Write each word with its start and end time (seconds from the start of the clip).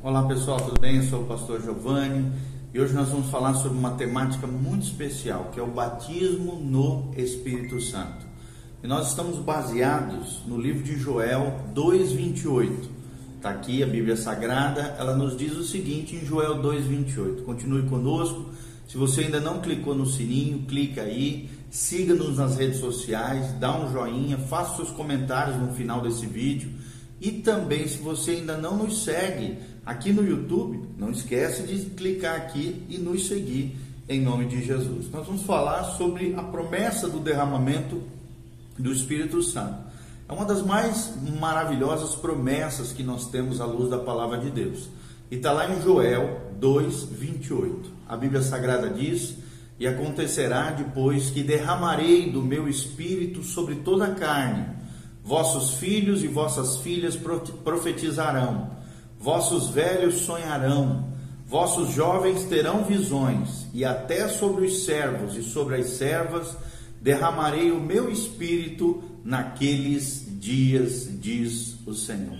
Olá 0.00 0.22
pessoal, 0.22 0.60
tudo 0.60 0.80
bem? 0.80 0.98
Eu 0.98 1.02
sou 1.02 1.22
o 1.22 1.26
pastor 1.26 1.60
Giovanni 1.60 2.30
e 2.72 2.78
hoje 2.78 2.94
nós 2.94 3.08
vamos 3.08 3.28
falar 3.30 3.54
sobre 3.54 3.76
uma 3.76 3.90
temática 3.96 4.46
muito 4.46 4.84
especial 4.84 5.50
que 5.52 5.58
é 5.58 5.62
o 5.62 5.66
batismo 5.66 6.54
no 6.54 7.12
Espírito 7.16 7.80
Santo. 7.80 8.24
E 8.80 8.86
nós 8.86 9.08
estamos 9.08 9.38
baseados 9.38 10.40
no 10.46 10.56
livro 10.56 10.84
de 10.84 10.96
Joel 10.96 11.52
2,28. 11.74 12.88
Está 13.38 13.50
aqui 13.50 13.82
a 13.82 13.88
Bíblia 13.88 14.16
Sagrada, 14.16 14.94
ela 15.00 15.16
nos 15.16 15.36
diz 15.36 15.56
o 15.56 15.64
seguinte 15.64 16.14
em 16.14 16.24
Joel 16.24 16.62
2,28. 16.62 17.42
Continue 17.42 17.82
conosco. 17.88 18.50
Se 18.86 18.96
você 18.96 19.22
ainda 19.22 19.40
não 19.40 19.60
clicou 19.60 19.96
no 19.96 20.06
sininho, 20.06 20.60
clica 20.68 21.02
aí, 21.02 21.50
siga-nos 21.72 22.38
nas 22.38 22.56
redes 22.56 22.78
sociais, 22.78 23.52
dá 23.58 23.76
um 23.76 23.90
joinha, 23.90 24.38
faça 24.38 24.76
seus 24.76 24.90
comentários 24.92 25.56
no 25.56 25.72
final 25.72 26.00
desse 26.00 26.24
vídeo. 26.24 26.70
E 27.20 27.32
também, 27.32 27.88
se 27.88 27.98
você 27.98 28.30
ainda 28.32 28.56
não 28.56 28.76
nos 28.76 29.02
segue 29.02 29.58
aqui 29.88 30.12
no 30.12 30.22
YouTube, 30.22 30.78
não 30.98 31.10
esquece 31.10 31.62
de 31.62 31.86
clicar 31.90 32.36
aqui 32.36 32.84
e 32.90 32.98
nos 32.98 33.26
seguir 33.26 33.74
em 34.06 34.20
nome 34.20 34.44
de 34.44 34.62
Jesus. 34.62 35.10
Nós 35.10 35.26
vamos 35.26 35.44
falar 35.44 35.82
sobre 35.96 36.34
a 36.36 36.42
promessa 36.42 37.08
do 37.08 37.18
derramamento 37.18 38.02
do 38.78 38.92
Espírito 38.92 39.42
Santo. 39.42 39.78
É 40.28 40.32
uma 40.34 40.44
das 40.44 40.62
mais 40.62 41.14
maravilhosas 41.40 42.14
promessas 42.14 42.92
que 42.92 43.02
nós 43.02 43.30
temos 43.30 43.62
à 43.62 43.64
luz 43.64 43.88
da 43.88 43.96
palavra 43.96 44.36
de 44.36 44.50
Deus. 44.50 44.90
E 45.30 45.36
está 45.36 45.52
lá 45.52 45.74
em 45.74 45.80
Joel 45.80 46.38
2, 46.60 47.04
28. 47.04 47.90
A 48.06 48.14
Bíblia 48.14 48.42
Sagrada 48.42 48.90
diz: 48.90 49.36
E 49.80 49.86
acontecerá 49.86 50.70
depois 50.70 51.30
que 51.30 51.42
derramarei 51.42 52.30
do 52.30 52.42
meu 52.42 52.68
espírito 52.68 53.42
sobre 53.42 53.76
toda 53.76 54.04
a 54.04 54.14
carne 54.14 54.76
Vossos 55.28 55.74
filhos 55.74 56.24
e 56.24 56.26
vossas 56.26 56.78
filhas 56.78 57.14
profetizarão, 57.62 58.70
vossos 59.20 59.70
velhos 59.70 60.20
sonharão, 60.20 61.08
vossos 61.46 61.90
jovens 61.90 62.44
terão 62.44 62.84
visões, 62.84 63.66
e 63.74 63.84
até 63.84 64.28
sobre 64.28 64.66
os 64.66 64.84
servos 64.84 65.36
e 65.36 65.42
sobre 65.42 65.76
as 65.76 65.86
servas 65.90 66.56
derramarei 67.00 67.70
o 67.70 67.80
meu 67.80 68.10
espírito 68.10 69.02
naqueles 69.24 70.26
dias, 70.40 71.08
diz 71.20 71.76
o 71.86 71.94
Senhor. 71.94 72.38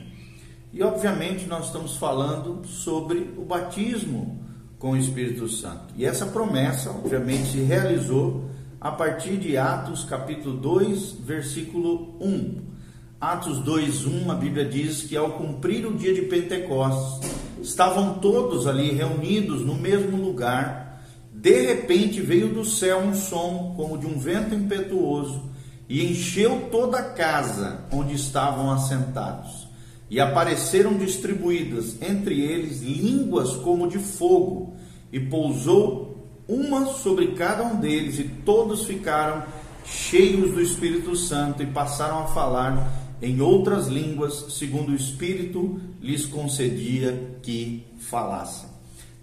E 0.72 0.82
obviamente 0.82 1.46
nós 1.46 1.66
estamos 1.66 1.96
falando 1.96 2.66
sobre 2.66 3.34
o 3.36 3.44
batismo 3.44 4.38
com 4.78 4.92
o 4.92 4.96
Espírito 4.96 5.48
Santo. 5.48 5.94
E 5.96 6.04
essa 6.04 6.26
promessa, 6.26 6.90
obviamente, 6.90 7.52
se 7.52 7.60
realizou 7.60 8.44
a 8.80 8.92
partir 8.92 9.38
de 9.38 9.56
Atos 9.56 10.04
capítulo 10.04 10.56
2, 10.56 11.12
versículo 11.24 12.14
1 12.20 12.77
Atos 13.20 13.58
2:1, 13.64 14.30
a 14.30 14.34
Bíblia 14.36 14.64
diz 14.64 15.02
que 15.02 15.16
ao 15.16 15.32
cumprir 15.32 15.84
o 15.84 15.92
dia 15.92 16.14
de 16.14 16.22
Pentecostes, 16.22 17.28
estavam 17.60 18.20
todos 18.20 18.64
ali 18.64 18.92
reunidos 18.92 19.66
no 19.66 19.74
mesmo 19.74 20.16
lugar. 20.16 21.02
De 21.32 21.62
repente 21.62 22.20
veio 22.20 22.54
do 22.54 22.64
céu 22.64 23.00
um 23.00 23.12
som 23.12 23.74
como 23.76 23.98
de 23.98 24.06
um 24.06 24.20
vento 24.20 24.54
impetuoso 24.54 25.42
e 25.88 26.08
encheu 26.08 26.68
toda 26.70 26.98
a 26.98 27.10
casa 27.10 27.80
onde 27.90 28.14
estavam 28.14 28.70
assentados. 28.70 29.66
E 30.08 30.20
apareceram 30.20 30.96
distribuídas 30.96 32.00
entre 32.00 32.40
eles 32.40 32.82
línguas 32.82 33.56
como 33.56 33.88
de 33.88 33.98
fogo, 33.98 34.76
e 35.12 35.18
pousou 35.18 36.24
uma 36.46 36.86
sobre 36.86 37.32
cada 37.32 37.64
um 37.64 37.80
deles, 37.80 38.20
e 38.20 38.24
todos 38.24 38.84
ficaram 38.84 39.42
cheios 39.84 40.52
do 40.52 40.60
Espírito 40.60 41.16
Santo 41.16 41.62
e 41.62 41.66
passaram 41.66 42.20
a 42.20 42.26
falar 42.28 42.97
em 43.20 43.40
outras 43.40 43.88
línguas, 43.88 44.46
segundo 44.50 44.92
o 44.92 44.94
Espírito 44.94 45.80
lhes 46.00 46.24
concedia 46.26 47.36
que 47.42 47.84
falassem. 47.98 48.68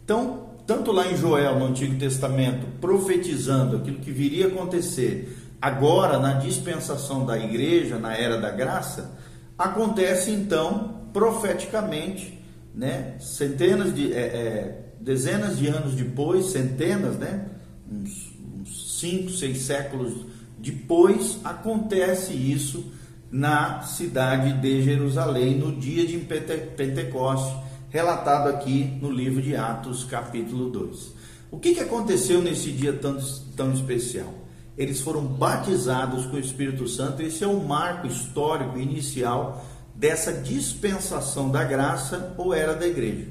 Então, 0.04 0.50
tanto 0.68 0.92
lá 0.92 1.12
em 1.12 1.18
Joel, 1.18 1.60
no 1.60 1.66
Antigo 1.66 1.98
Testamento, 1.98 2.68
profetizando 2.82 3.78
aquilo 3.78 4.00
que 4.00 4.12
viria 4.12 4.46
a 4.46 4.48
acontecer 4.50 5.38
agora 5.62 6.20
na 6.20 6.34
dispensação 6.34 7.26
da 7.26 7.38
igreja, 7.38 7.98
na 7.98 8.16
era 8.16 8.40
da 8.40 8.52
graça, 8.52 9.18
acontece 9.58 10.32
então 10.32 11.08
profeticamente, 11.14 12.40
né? 12.74 13.16
Centenas 13.20 13.96
de, 13.96 14.12
é, 14.12 14.20
é, 14.20 14.86
dezenas 15.00 15.58
de 15.58 15.68
anos 15.68 15.94
depois, 15.94 16.48
centenas, 16.48 17.16
né? 17.18 17.46
Uns, 17.90 18.34
uns 18.62 19.00
cinco, 19.00 19.30
seis 19.30 19.60
séculos 19.60 20.26
depois, 20.58 21.40
acontece 21.44 22.34
isso 22.34 22.92
na 23.36 23.82
cidade 23.82 24.54
de 24.62 24.82
Jerusalém 24.82 25.58
no 25.58 25.76
dia 25.76 26.08
de 26.08 26.18
Pentecoste, 26.20 27.54
relatado 27.90 28.48
aqui 28.48 28.98
no 29.02 29.12
livro 29.12 29.42
de 29.42 29.58
Atos, 29.58 30.06
capítulo 30.06 30.70
2. 30.70 31.14
O 31.52 31.60
que, 31.60 31.76
que 31.76 31.82
aconteceu 31.82 32.42
nesse 32.42 32.72
dia 32.72 32.94
tão, 32.94 33.18
tão 33.54 33.74
especial? 33.74 34.34
Eles 34.78 35.02
foram 35.02 35.22
batizados 35.22 36.26
com 36.28 36.38
o 36.38 36.40
Espírito 36.40 36.88
Santo, 36.88 37.22
esse 37.24 37.44
é 37.44 37.48
o 37.48 37.62
marco 37.62 38.08
histórico 38.08 38.80
inicial 38.80 39.66
dessa 39.94 40.32
dispensação 40.32 41.52
da 41.52 41.66
graça 41.66 42.34
ou 42.38 42.54
era 42.54 42.74
da 42.74 42.88
igreja. 42.88 43.28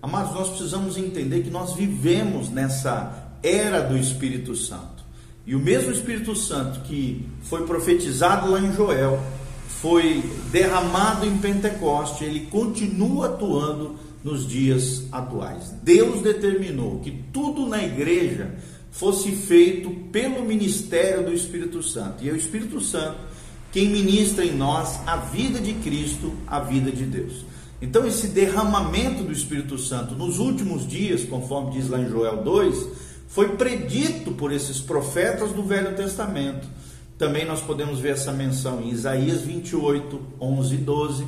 Mas 0.00 0.32
nós 0.32 0.48
precisamos 0.48 0.96
entender 0.96 1.42
que 1.42 1.50
nós 1.50 1.74
vivemos 1.74 2.48
nessa 2.48 3.34
era 3.42 3.82
do 3.82 3.98
Espírito 3.98 4.56
Santo. 4.56 5.04
E 5.46 5.54
o 5.54 5.60
mesmo 5.60 5.92
Espírito 5.92 6.34
Santo 6.34 6.80
que 6.80 7.28
foi 7.42 7.66
profetizado 7.66 8.50
lá 8.50 8.58
em 8.58 8.72
Joel, 8.72 9.20
foi 9.82 10.22
derramado 10.52 11.26
em 11.26 11.36
Pentecoste, 11.38 12.22
ele 12.22 12.46
continua 12.46 13.26
atuando 13.26 13.96
nos 14.22 14.46
dias 14.46 15.02
atuais. 15.10 15.74
Deus 15.82 16.22
determinou 16.22 17.00
que 17.00 17.10
tudo 17.32 17.66
na 17.66 17.82
igreja 17.82 18.54
fosse 18.92 19.32
feito 19.32 19.90
pelo 20.12 20.44
ministério 20.44 21.24
do 21.24 21.34
Espírito 21.34 21.82
Santo. 21.82 22.22
E 22.22 22.30
é 22.30 22.32
o 22.32 22.36
Espírito 22.36 22.80
Santo 22.80 23.18
quem 23.72 23.88
ministra 23.88 24.44
em 24.44 24.54
nós 24.54 25.00
a 25.04 25.16
vida 25.16 25.58
de 25.58 25.72
Cristo, 25.72 26.32
a 26.46 26.60
vida 26.60 26.92
de 26.92 27.04
Deus. 27.04 27.44
Então, 27.80 28.06
esse 28.06 28.28
derramamento 28.28 29.24
do 29.24 29.32
Espírito 29.32 29.76
Santo 29.78 30.14
nos 30.14 30.38
últimos 30.38 30.86
dias, 30.86 31.24
conforme 31.24 31.72
diz 31.72 31.88
lá 31.88 31.98
em 31.98 32.08
Joel 32.08 32.44
2, 32.44 32.86
foi 33.26 33.56
predito 33.56 34.30
por 34.30 34.52
esses 34.52 34.78
profetas 34.78 35.50
do 35.50 35.64
Velho 35.64 35.96
Testamento. 35.96 36.68
Também 37.22 37.44
nós 37.44 37.60
podemos 37.60 38.00
ver 38.00 38.14
essa 38.14 38.32
menção 38.32 38.82
em 38.82 38.90
Isaías 38.90 39.42
28, 39.42 40.20
11 40.40 40.74
e 40.74 40.78
12, 40.78 41.26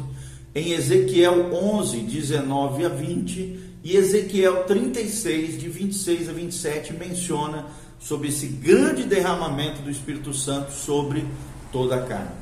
em 0.52 0.72
Ezequiel 0.72 1.54
11, 1.54 2.00
19 2.00 2.84
a 2.84 2.88
20 2.88 3.60
e 3.84 3.96
Ezequiel 3.96 4.64
36, 4.64 5.56
de 5.56 5.68
26 5.68 6.28
a 6.28 6.32
27, 6.32 6.94
menciona 6.94 7.66
sobre 8.00 8.26
esse 8.26 8.48
grande 8.48 9.04
derramamento 9.04 9.82
do 9.82 9.90
Espírito 9.90 10.34
Santo 10.34 10.72
sobre 10.72 11.24
toda 11.70 11.94
a 11.94 12.02
carne. 12.02 12.32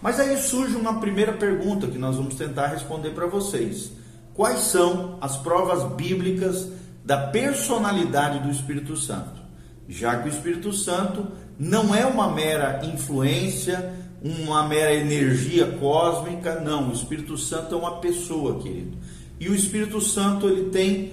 Mas 0.00 0.20
aí 0.20 0.38
surge 0.38 0.76
uma 0.76 1.00
primeira 1.00 1.32
pergunta 1.32 1.88
que 1.88 1.98
nós 1.98 2.14
vamos 2.14 2.36
tentar 2.36 2.68
responder 2.68 3.10
para 3.10 3.26
vocês. 3.26 3.90
Quais 4.34 4.60
são 4.60 5.18
as 5.20 5.36
provas 5.36 5.82
bíblicas 5.96 6.68
da 7.04 7.16
personalidade 7.16 8.38
do 8.38 8.52
Espírito 8.52 8.96
Santo? 8.96 9.40
Já 9.88 10.16
que 10.16 10.28
o 10.28 10.32
Espírito 10.32 10.72
Santo 10.72 11.26
não 11.60 11.94
é 11.94 12.06
uma 12.06 12.32
mera 12.32 12.80
influência, 12.86 13.92
uma 14.22 14.66
mera 14.66 14.94
energia 14.94 15.66
cósmica, 15.66 16.58
não. 16.58 16.88
O 16.88 16.92
Espírito 16.94 17.36
Santo 17.36 17.74
é 17.74 17.78
uma 17.78 17.98
pessoa, 17.98 18.58
querido. 18.62 18.96
E 19.38 19.46
o 19.46 19.54
Espírito 19.54 20.00
Santo 20.00 20.48
ele 20.48 20.70
tem 20.70 21.12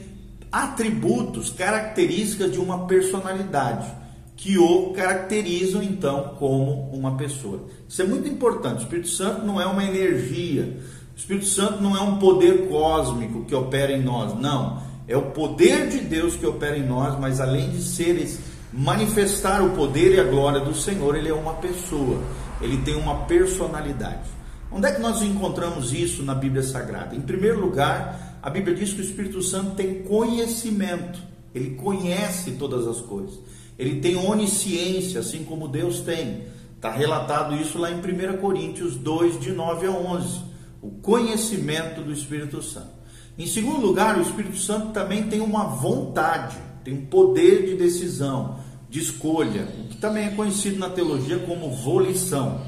atributos, 0.49 1.49
características 1.49 2.49
de 2.49 2.59
uma 2.59 2.87
personalidade 2.87 3.91
que 4.37 4.57
o 4.57 4.93
caracterizam 4.93 5.83
então 5.83 6.35
como 6.39 6.91
uma 6.93 7.17
pessoa. 7.17 7.65
Isso 7.89 8.01
é 8.01 8.05
muito 8.05 8.29
importante. 8.29 8.79
O 8.79 8.83
Espírito 8.83 9.09
Santo 9.09 9.45
não 9.45 9.59
é 9.59 9.65
uma 9.65 9.83
energia. 9.83 10.77
O 11.13 11.19
Espírito 11.19 11.47
Santo 11.47 11.83
não 11.83 11.97
é 11.97 11.99
um 11.99 12.19
poder 12.19 12.69
cósmico 12.69 13.43
que 13.43 13.53
opera 13.53 13.91
em 13.91 14.01
nós, 14.01 14.33
não. 14.39 14.81
É 15.09 15.17
o 15.17 15.23
poder 15.23 15.89
de 15.89 15.99
Deus 15.99 16.37
que 16.37 16.45
opera 16.45 16.77
em 16.77 16.87
nós, 16.87 17.19
mas 17.19 17.41
além 17.41 17.69
de 17.69 17.81
seres 17.81 18.39
manifestar 18.71 19.63
o 19.63 19.71
poder 19.71 20.15
e 20.15 20.19
a 20.19 20.23
glória 20.23 20.59
do 20.59 20.75
Senhor, 20.75 21.15
ele 21.15 21.29
é 21.29 21.33
uma 21.33 21.55
pessoa, 21.55 22.21
ele 22.61 22.77
tem 22.77 22.95
uma 22.95 23.25
personalidade. 23.25 24.29
Onde 24.71 24.87
é 24.87 24.91
que 24.91 25.01
nós 25.01 25.21
encontramos 25.21 25.93
isso 25.93 26.23
na 26.23 26.35
Bíblia 26.35 26.61
Sagrada? 26.61 27.15
Em 27.15 27.21
primeiro 27.21 27.59
lugar, 27.59 28.37
a 28.41 28.49
Bíblia 28.49 28.75
diz 28.75 28.93
que 28.93 29.01
o 29.01 29.03
Espírito 29.03 29.41
Santo 29.41 29.75
tem 29.75 30.03
conhecimento, 30.03 31.19
ele 31.55 31.71
conhece 31.75 32.51
todas 32.51 32.85
as 32.85 32.99
coisas, 33.01 33.39
ele 33.79 34.01
tem 34.01 34.17
onisciência, 34.17 35.21
assim 35.21 35.43
como 35.43 35.67
Deus 35.67 36.01
tem. 36.01 36.43
Está 36.75 36.91
relatado 36.91 37.55
isso 37.55 37.77
lá 37.79 37.89
em 37.89 37.95
1 37.95 38.37
Coríntios 38.37 38.95
2, 38.95 39.39
de 39.39 39.51
9 39.51 39.87
a 39.87 39.91
11, 39.91 40.41
o 40.81 40.91
conhecimento 40.91 42.01
do 42.01 42.11
Espírito 42.11 42.61
Santo. 42.61 42.97
Em 43.37 43.47
segundo 43.47 43.85
lugar, 43.85 44.17
o 44.17 44.21
Espírito 44.21 44.57
Santo 44.57 44.91
também 44.91 45.23
tem 45.23 45.39
uma 45.39 45.63
vontade 45.65 46.57
tem 46.87 46.93
um 46.93 47.05
poder 47.05 47.65
de 47.65 47.75
decisão, 47.75 48.59
de 48.89 48.99
escolha, 48.99 49.67
o 49.77 49.89
que 49.89 49.97
também 49.97 50.25
é 50.25 50.29
conhecido 50.29 50.79
na 50.79 50.89
teologia 50.89 51.37
como 51.39 51.69
volição. 51.69 52.61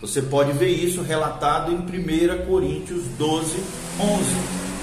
Você 0.00 0.20
pode 0.20 0.50
ver 0.54 0.70
isso 0.70 1.02
relatado 1.02 1.70
em 1.70 1.76
1 1.76 2.46
Coríntios 2.48 3.04
12, 3.16 3.60
11. 4.00 4.24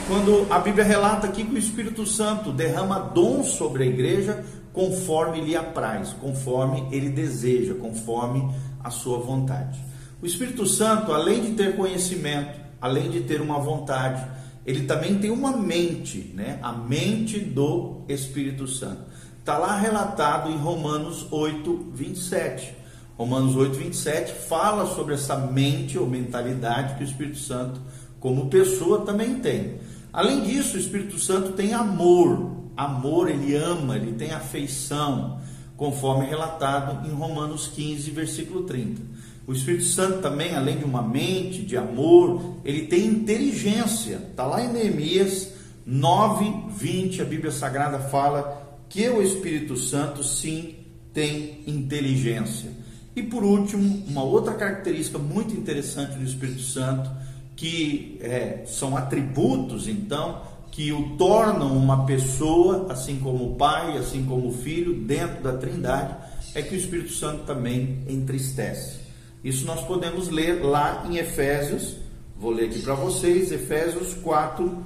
quando 0.07 0.47
a 0.49 0.59
Bíblia 0.59 0.85
relata 0.85 1.27
aqui 1.27 1.43
que 1.43 1.53
o 1.53 1.57
Espírito 1.57 2.05
Santo 2.05 2.49
derrama 2.53 2.97
dons 2.97 3.47
sobre 3.47 3.83
a 3.83 3.87
igreja 3.87 4.45
conforme 4.71 5.41
lhe 5.41 5.53
apraz, 5.53 6.13
conforme 6.13 6.87
ele 6.89 7.09
deseja, 7.09 7.73
conforme 7.73 8.49
a 8.81 8.89
sua 8.89 9.19
vontade. 9.19 9.77
O 10.21 10.25
Espírito 10.25 10.65
Santo, 10.65 11.11
além 11.11 11.41
de 11.41 11.51
ter 11.55 11.75
conhecimento, 11.75 12.57
além 12.79 13.09
de 13.09 13.19
ter 13.19 13.41
uma 13.41 13.59
vontade, 13.59 14.25
ele 14.67 14.83
também 14.83 15.17
tem 15.17 15.31
uma 15.31 15.55
mente, 15.55 16.29
né? 16.35 16.59
A 16.61 16.73
mente 16.73 17.39
do 17.39 18.01
Espírito 18.09 18.67
Santo. 18.67 19.03
Está 19.39 19.57
lá 19.57 19.77
relatado 19.77 20.51
em 20.51 20.57
Romanos 20.57 21.25
8, 21.31 21.91
27. 21.93 22.75
Romanos 23.17 23.55
8, 23.55 23.77
27 23.77 24.33
fala 24.33 24.85
sobre 24.93 25.13
essa 25.13 25.37
mente 25.37 25.97
ou 25.97 26.05
mentalidade 26.05 26.95
que 26.95 27.03
o 27.03 27.07
Espírito 27.07 27.37
Santo, 27.37 27.79
como 28.19 28.49
pessoa, 28.49 29.05
também 29.05 29.39
tem. 29.39 29.79
Além 30.11 30.41
disso, 30.41 30.75
o 30.75 30.79
Espírito 30.79 31.17
Santo 31.17 31.53
tem 31.53 31.73
amor. 31.73 32.51
Amor, 32.75 33.29
ele 33.29 33.55
ama, 33.55 33.95
ele 33.95 34.11
tem 34.15 34.31
afeição, 34.31 35.39
conforme 35.77 36.25
relatado 36.25 37.07
em 37.07 37.13
Romanos 37.13 37.69
15, 37.69 38.11
versículo 38.11 38.63
30. 38.63 39.01
O 39.47 39.53
Espírito 39.53 39.85
Santo 39.85 40.21
também, 40.21 40.55
além 40.55 40.77
de 40.77 40.83
uma 40.83 41.01
mente 41.01 41.61
de 41.61 41.77
amor, 41.77 42.57
ele 42.65 42.87
tem 42.87 43.05
inteligência. 43.05 44.15
Está 44.29 44.45
lá 44.45 44.61
em 44.61 44.73
Neemias 44.73 45.53
9, 45.85 46.73
20, 46.77 47.21
a 47.21 47.25
Bíblia 47.25 47.49
Sagrada 47.49 47.97
fala 47.97 48.81
que 48.89 49.07
o 49.07 49.21
Espírito 49.21 49.77
Santo 49.77 50.21
sim 50.21 50.75
tem 51.13 51.63
inteligência. 51.65 52.69
E 53.15 53.23
por 53.23 53.41
último, 53.41 54.03
uma 54.05 54.21
outra 54.21 54.53
característica 54.53 55.17
muito 55.17 55.55
interessante 55.55 56.17
do 56.17 56.25
Espírito 56.25 56.61
Santo, 56.61 57.09
que 57.55 58.19
é, 58.21 58.63
são 58.67 58.97
atributos 58.97 59.87
então 59.87 60.41
que 60.71 60.91
o 60.91 61.15
tornam 61.15 61.75
uma 61.75 62.05
pessoa, 62.05 62.91
assim 62.91 63.17
como 63.17 63.45
o 63.45 63.55
Pai, 63.55 63.97
assim 63.97 64.25
como 64.25 64.49
o 64.49 64.51
Filho, 64.51 64.93
dentro 64.93 65.41
da 65.41 65.53
Trindade, 65.53 66.17
é 66.53 66.61
que 66.61 66.75
o 66.75 66.77
Espírito 66.77 67.13
Santo 67.13 67.45
também 67.45 67.99
entristece. 68.09 69.06
Isso 69.47 69.65
nós 69.65 69.81
podemos 69.85 70.27
ler 70.27 70.61
lá 70.61 71.05
em 71.09 71.15
Efésios, 71.15 71.95
vou 72.37 72.51
ler 72.51 72.65
aqui 72.65 72.79
para 72.79 72.95
vocês, 72.95 73.49
Efésios 73.49 74.13
4, 74.15 74.83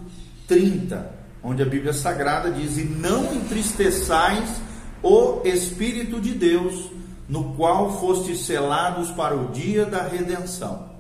30, 0.48 1.16
onde 1.42 1.64
a 1.64 1.66
Bíblia 1.66 1.94
Sagrada 1.94 2.52
diz: 2.52 2.78
E 2.78 2.84
não 2.84 3.34
entristeçais 3.34 4.62
o 5.02 5.42
Espírito 5.44 6.22
de 6.22 6.36
Deus, 6.36 6.92
no 7.28 7.56
qual 7.56 8.00
fostes 8.00 8.42
selados 8.42 9.10
para 9.10 9.36
o 9.36 9.48
dia 9.48 9.84
da 9.84 10.08
redenção. 10.08 10.92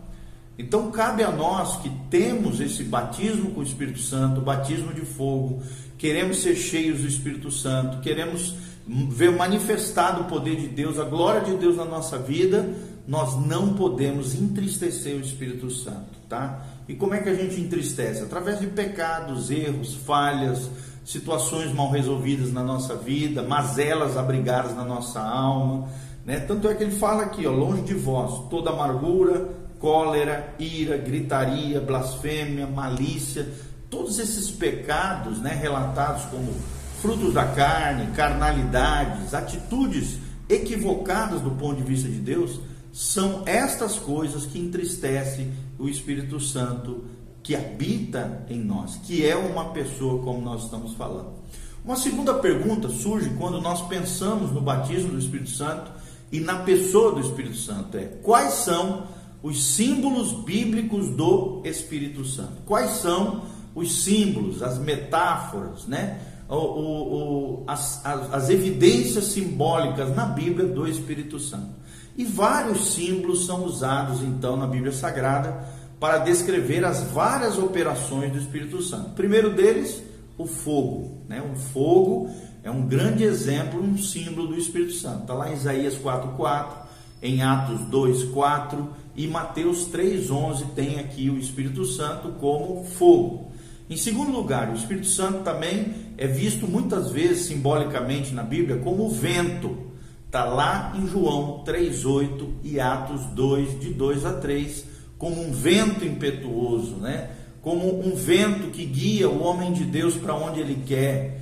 Então 0.57 0.89
cabe 0.89 1.21
a 1.21 1.29
nós 1.29 1.77
que 1.83 1.91
temos 2.09 2.59
esse 2.59 2.83
batismo 2.83 3.51
com 3.51 3.59
o 3.59 3.63
Espírito 3.63 3.99
Santo, 3.99 4.41
batismo 4.41 4.91
de 4.91 5.01
fogo, 5.01 5.61
queremos 5.99 6.41
ser 6.41 6.55
cheios 6.55 7.01
do 7.01 7.07
Espírito 7.07 7.51
Santo, 7.51 8.01
queremos 8.01 8.55
ver 8.87 9.31
manifestado 9.31 10.21
o 10.21 10.25
poder 10.25 10.55
de 10.55 10.67
Deus, 10.67 10.97
a 10.97 11.03
glória 11.03 11.41
de 11.41 11.55
Deus 11.57 11.77
na 11.77 11.85
nossa 11.85 12.17
vida, 12.17 12.67
nós 13.07 13.35
não 13.45 13.73
podemos 13.73 14.35
entristecer 14.35 15.15
o 15.15 15.21
Espírito 15.21 15.69
Santo, 15.69 16.19
tá? 16.29 16.65
E 16.87 16.95
como 16.95 17.13
é 17.13 17.19
que 17.19 17.29
a 17.29 17.35
gente 17.35 17.59
entristece? 17.59 18.21
Através 18.21 18.59
de 18.59 18.67
pecados, 18.67 19.49
erros, 19.49 19.95
falhas, 19.95 20.69
situações 21.05 21.73
mal 21.73 21.89
resolvidas 21.89 22.51
na 22.53 22.63
nossa 22.63 22.95
vida, 22.95 23.41
mazelas 23.43 24.17
abrigadas 24.17 24.75
na 24.75 24.83
nossa 24.83 25.19
alma, 25.19 25.87
né? 26.25 26.39
Tanto 26.39 26.67
é 26.67 26.75
que 26.75 26.83
ele 26.83 26.95
fala 26.95 27.23
aqui, 27.23 27.45
ó, 27.47 27.51
longe 27.51 27.81
de 27.81 27.93
vós, 27.93 28.49
toda 28.49 28.69
amargura, 28.69 29.49
cólera, 29.79 30.53
ira, 30.59 30.95
gritaria, 30.97 31.81
blasfêmia, 31.81 32.67
malícia, 32.67 33.47
todos 33.89 34.19
esses 34.19 34.51
pecados, 34.51 35.39
né, 35.39 35.57
relatados 35.59 36.23
como 36.25 36.53
frutos 37.01 37.33
da 37.33 37.45
carne, 37.45 38.11
carnalidades, 38.15 39.33
atitudes 39.33 40.19
equivocadas 40.47 41.41
do 41.41 41.51
ponto 41.51 41.77
de 41.77 41.83
vista 41.83 42.07
de 42.07 42.19
Deus, 42.19 42.59
são 42.91 43.43
estas 43.45 43.97
coisas 43.97 44.45
que 44.45 44.59
entristecem 44.59 45.51
o 45.79 45.87
Espírito 45.87 46.39
Santo 46.39 47.05
que 47.43 47.55
habita 47.55 48.45
em 48.49 48.59
nós, 48.59 48.97
que 48.97 49.25
é 49.25 49.35
uma 49.35 49.71
pessoa 49.71 50.21
como 50.21 50.41
nós 50.41 50.65
estamos 50.65 50.93
falando. 50.93 51.41
Uma 51.83 51.95
segunda 51.95 52.35
pergunta 52.35 52.89
surge 52.89 53.31
quando 53.31 53.59
nós 53.59 53.81
pensamos 53.87 54.51
no 54.51 54.61
batismo 54.61 55.09
do 55.09 55.19
Espírito 55.19 55.49
Santo 55.49 55.91
e 56.31 56.39
na 56.39 56.59
pessoa 56.59 57.13
do 57.13 57.21
Espírito 57.21 57.57
Santo: 57.57 57.97
é 57.97 58.05
quais 58.21 58.53
são 58.53 59.07
os 59.41 59.63
símbolos 59.63 60.31
bíblicos 60.43 61.09
do 61.09 61.61
Espírito 61.65 62.23
Santo? 62.23 62.61
Quais 62.65 62.91
são 62.97 63.41
os 63.73 64.03
símbolos, 64.03 64.61
as 64.61 64.77
metáforas, 64.77 65.87
né? 65.87 66.21
O, 66.47 66.55
o, 66.55 67.13
o, 67.13 67.63
as, 67.65 68.05
as, 68.05 68.33
as 68.33 68.49
evidências 68.49 69.25
simbólicas 69.25 70.13
na 70.15 70.25
Bíblia 70.25 70.67
do 70.67 70.85
Espírito 70.85 71.39
Santo. 71.39 71.80
E 72.17 72.25
vários 72.25 72.93
símbolos 72.93 73.45
são 73.45 73.63
usados 73.65 74.21
então 74.21 74.57
na 74.57 74.67
Bíblia 74.67 74.91
Sagrada 74.91 75.65
para 75.99 76.17
descrever 76.17 76.83
as 76.83 77.03
várias 77.11 77.57
operações 77.57 78.31
do 78.31 78.39
Espírito 78.39 78.81
Santo. 78.81 79.11
O 79.11 79.13
primeiro 79.13 79.53
deles, 79.53 80.01
o 80.37 80.45
fogo. 80.45 81.21
Né? 81.27 81.41
O 81.41 81.55
fogo 81.55 82.29
é 82.63 82.71
um 82.71 82.87
grande 82.87 83.23
exemplo, 83.23 83.81
um 83.81 83.97
símbolo 83.97 84.47
do 84.47 84.57
Espírito 84.57 84.93
Santo. 84.93 85.21
Está 85.21 85.33
lá 85.33 85.49
em 85.49 85.53
Isaías 85.53 85.95
4,4, 85.95 86.81
em 87.21 87.43
Atos 87.43 87.81
2,4 87.81 88.87
e 89.15 89.27
Mateus 89.27 89.87
3,11 89.89 90.73
tem 90.73 90.99
aqui 90.99 91.29
o 91.29 91.37
Espírito 91.37 91.85
Santo 91.85 92.29
como 92.39 92.83
fogo. 92.83 93.51
Em 93.89 93.97
segundo 93.97 94.31
lugar, 94.31 94.69
o 94.69 94.75
Espírito 94.75 95.07
Santo 95.07 95.43
também 95.43 95.93
é 96.17 96.25
visto 96.25 96.65
muitas 96.67 97.11
vezes 97.11 97.47
simbolicamente 97.47 98.33
na 98.33 98.41
Bíblia 98.41 98.77
como 98.77 99.09
vento. 99.09 99.90
Está 100.31 100.45
lá 100.45 100.93
em 100.95 101.05
João 101.07 101.61
3,8 101.65 102.47
e 102.63 102.79
Atos 102.79 103.25
2, 103.35 103.81
de 103.81 103.93
2 103.93 104.25
a 104.25 104.31
3, 104.31 104.85
como 105.17 105.41
um 105.41 105.51
vento 105.51 106.05
impetuoso, 106.05 106.95
né? 106.95 107.31
como 107.61 107.99
um 107.99 108.15
vento 108.15 108.71
que 108.71 108.85
guia 108.85 109.29
o 109.29 109.43
homem 109.43 109.73
de 109.73 109.83
Deus 109.83 110.15
para 110.15 110.33
onde 110.33 110.61
ele 110.61 110.83
quer. 110.85 111.41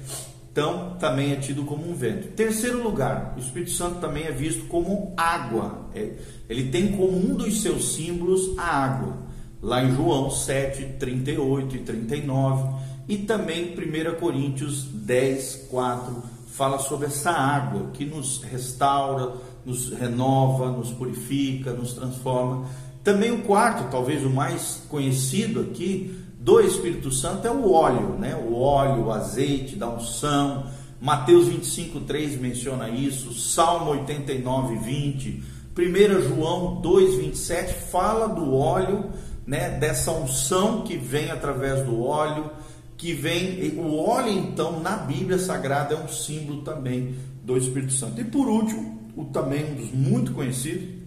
Então, 0.51 0.97
também 0.99 1.33
é 1.33 1.35
tido 1.35 1.65
como 1.65 1.87
um 1.87 1.93
vento. 1.93 2.29
Terceiro 2.29 2.81
lugar, 2.81 3.35
o 3.37 3.39
Espírito 3.39 3.69
Santo 3.69 3.99
também 3.99 4.23
é 4.23 4.31
visto 4.31 4.65
como 4.65 5.13
água. 5.15 5.87
É, 5.93 6.13
ele 6.49 6.71
tem 6.71 6.93
como 6.93 7.15
um 7.15 7.35
dos 7.35 7.61
seus 7.61 7.93
símbolos 7.93 8.57
a 8.57 8.85
água. 8.85 9.19
Lá 9.61 9.83
em 9.83 9.95
João 9.95 10.31
7, 10.31 10.95
38 10.97 11.75
e 11.75 11.79
39. 11.81 12.73
E 13.07 13.17
também 13.17 13.75
1 13.77 14.19
Coríntios 14.19 14.85
10, 14.85 15.67
4 15.69 16.23
fala 16.59 16.77
sobre 16.77 17.07
essa 17.07 17.31
água 17.31 17.89
que 17.93 18.03
nos 18.03 18.43
restaura, 18.43 19.31
nos 19.65 19.91
renova, 19.91 20.69
nos 20.69 20.91
purifica, 20.91 21.71
nos 21.71 21.93
transforma. 21.93 22.65
Também 23.01 23.31
o 23.31 23.43
quarto, 23.43 23.89
talvez 23.89 24.25
o 24.25 24.29
mais 24.29 24.83
conhecido 24.89 25.61
aqui 25.61 26.19
do 26.37 26.59
Espírito 26.59 27.13
Santo 27.13 27.47
é 27.47 27.51
o 27.51 27.71
óleo, 27.71 28.17
né? 28.19 28.35
O 28.35 28.59
óleo, 28.59 29.05
o 29.05 29.11
azeite 29.13 29.77
da 29.77 29.87
unção. 29.87 30.65
Mateus 30.99 31.47
25, 31.47 32.01
3 32.01 32.41
menciona 32.41 32.89
isso, 32.89 33.33
Salmo 33.33 33.91
89, 33.91 34.75
20, 34.79 35.43
1 35.77 36.21
João 36.27 36.81
2, 36.81 37.15
27 37.19 37.73
fala 37.89 38.27
do 38.27 38.53
óleo, 38.53 39.05
né? 39.47 39.69
Dessa 39.69 40.11
unção 40.11 40.81
que 40.81 40.97
vem 40.97 41.31
através 41.31 41.85
do 41.85 42.03
óleo 42.03 42.51
que 42.99 43.13
vem, 43.13 43.75
o 43.77 43.95
óleo 43.95 44.29
então 44.29 44.81
na 44.81 44.97
Bíblia 44.97 45.39
Sagrada 45.39 45.95
é 45.95 45.97
um 45.97 46.09
símbolo 46.09 46.63
também 46.63 47.15
do 47.45 47.57
Espírito 47.57 47.93
Santo. 47.93 48.19
E 48.19 48.25
por 48.25 48.45
último, 48.45 48.99
o 49.15 49.23
também 49.23 49.71
um 49.71 49.75
dos 49.75 49.91
muito 49.91 50.33
conhecidos 50.33 50.99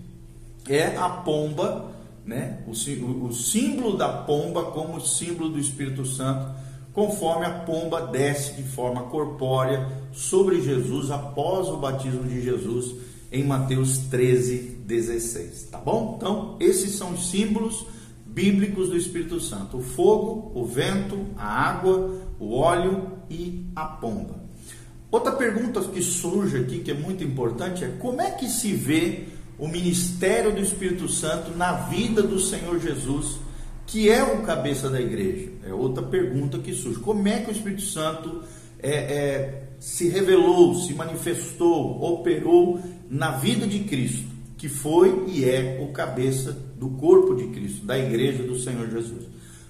é 0.67 0.97
a 0.97 1.11
pomba, 1.11 1.93
né? 2.25 2.61
O, 2.67 2.71
o 3.27 3.33
símbolo 3.35 3.99
da 3.99 4.09
pomba 4.09 4.65
como 4.71 5.03
símbolo 5.03 5.51
do 5.51 5.59
Espírito 5.59 6.07
Santo, 6.07 6.55
conforme 6.95 7.45
a 7.45 7.51
pomba 7.61 8.07
desce 8.07 8.55
de 8.55 8.63
forma 8.63 9.03
corpórea 9.03 9.87
sobre 10.13 10.63
Jesus 10.63 11.11
após 11.11 11.69
o 11.69 11.77
batismo 11.77 12.25
de 12.25 12.41
Jesus 12.41 12.95
em 13.31 13.45
Mateus 13.45 13.99
13, 13.99 14.81
16. 14.87 15.69
Tá 15.71 15.77
bom? 15.77 16.15
Então, 16.17 16.57
esses 16.59 16.93
são 16.93 17.13
os 17.13 17.31
símbolos 17.31 17.85
bíblicos 18.33 18.89
do 18.89 18.97
Espírito 18.97 19.41
Santo: 19.41 19.79
o 19.79 19.83
fogo, 19.83 20.53
o 20.55 20.65
vento, 20.65 21.27
a 21.37 21.47
água, 21.47 22.11
o 22.39 22.55
óleo 22.57 23.13
e 23.31 23.67
a 23.77 23.85
pomba. 23.85 24.43
Outra 25.11 25.33
pergunta 25.33 25.81
que 25.83 26.03
surge 26.03 26.57
aqui, 26.57 26.81
que 26.81 26.91
é 26.91 26.95
muito 26.95 27.23
importante, 27.23 27.85
é 27.85 27.89
como 27.99 28.21
é 28.23 28.31
que 28.31 28.49
se 28.49 28.73
vê 28.73 29.25
o 29.59 29.69
ministério 29.69 30.53
do 30.53 30.61
Espírito 30.61 31.07
Santo 31.07 31.57
na 31.57 31.73
vida 31.73 32.23
do 32.23 32.41
Senhor 32.41 32.81
Jesus, 32.81 33.39
que 33.87 34.09
é 34.09 34.23
o 34.23 34.43
cabeça 34.43 34.89
da 34.89 35.01
igreja? 35.01 35.51
É 35.67 35.73
outra 35.73 36.03
pergunta 36.03 36.59
que 36.59 36.73
surge. 36.73 36.99
Como 36.99 37.29
é 37.29 37.41
que 37.41 37.51
o 37.51 37.53
Espírito 37.53 37.83
Santo 37.83 38.43
é, 38.83 38.91
é, 38.91 39.63
se 39.79 40.09
revelou, 40.09 40.75
se 40.77 40.95
manifestou, 40.95 42.03
operou 42.03 42.81
na 43.11 43.33
vida 43.33 43.67
de 43.67 43.81
Cristo? 43.81 44.32
Que 44.63 44.69
foi 44.69 45.25
e 45.27 45.45
é 45.45 45.81
o 45.83 45.89
cabeça 45.89 46.57
do 46.79 46.91
corpo 46.91 47.35
de 47.35 47.49
Cristo, 47.49 47.85
da 47.85 47.99
igreja 47.99 48.45
do 48.45 48.57
Senhor 48.57 48.89
Jesus. 48.89 49.25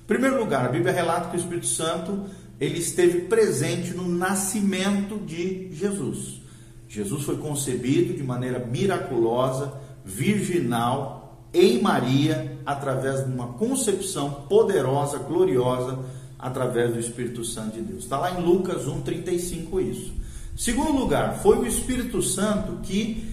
primeiro 0.06 0.38
lugar, 0.38 0.66
a 0.66 0.68
Bíblia 0.68 0.92
relata 0.92 1.30
que 1.30 1.36
o 1.38 1.40
Espírito 1.40 1.66
Santo 1.66 2.26
ele 2.60 2.78
esteve 2.78 3.20
presente 3.20 3.94
no 3.94 4.06
nascimento 4.06 5.16
de 5.16 5.72
Jesus. 5.72 6.42
Jesus 6.90 7.22
foi 7.22 7.38
concebido 7.38 8.12
de 8.12 8.22
maneira 8.22 8.58
miraculosa, 8.58 9.72
virginal, 10.04 11.42
em 11.54 11.80
Maria, 11.80 12.58
através 12.66 13.24
de 13.24 13.32
uma 13.32 13.54
concepção 13.54 14.44
poderosa, 14.46 15.16
gloriosa, 15.16 16.00
através 16.38 16.92
do 16.92 17.00
Espírito 17.00 17.42
Santo 17.46 17.76
de 17.76 17.80
Deus. 17.80 18.02
Está 18.04 18.18
lá 18.18 18.38
em 18.38 18.44
Lucas 18.44 18.84
1,35 18.84 19.90
isso. 19.90 20.12
Segundo 20.54 20.92
lugar, 20.92 21.38
foi 21.38 21.60
o 21.60 21.66
Espírito 21.66 22.20
Santo 22.20 22.80
que 22.82 23.31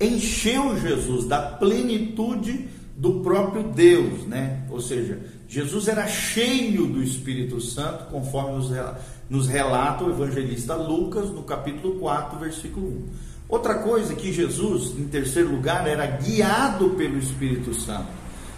encheu 0.00 0.78
Jesus 0.78 1.26
da 1.26 1.40
plenitude 1.40 2.68
do 2.96 3.20
próprio 3.20 3.64
Deus, 3.64 4.26
né? 4.26 4.64
Ou 4.70 4.80
seja, 4.80 5.18
Jesus 5.48 5.88
era 5.88 6.06
cheio 6.06 6.86
do 6.86 7.02
Espírito 7.02 7.60
Santo, 7.60 8.04
conforme 8.10 8.66
nos 9.28 9.46
relata 9.46 10.04
o 10.04 10.10
evangelista 10.10 10.74
Lucas 10.74 11.30
no 11.30 11.42
capítulo 11.42 11.98
4, 11.98 12.38
versículo 12.38 12.86
1. 12.86 13.02
Outra 13.48 13.74
coisa 13.74 14.14
que 14.14 14.32
Jesus, 14.32 14.98
em 14.98 15.06
terceiro 15.06 15.50
lugar, 15.50 15.86
era 15.86 16.06
guiado 16.06 16.90
pelo 16.90 17.18
Espírito 17.18 17.74
Santo. 17.74 18.08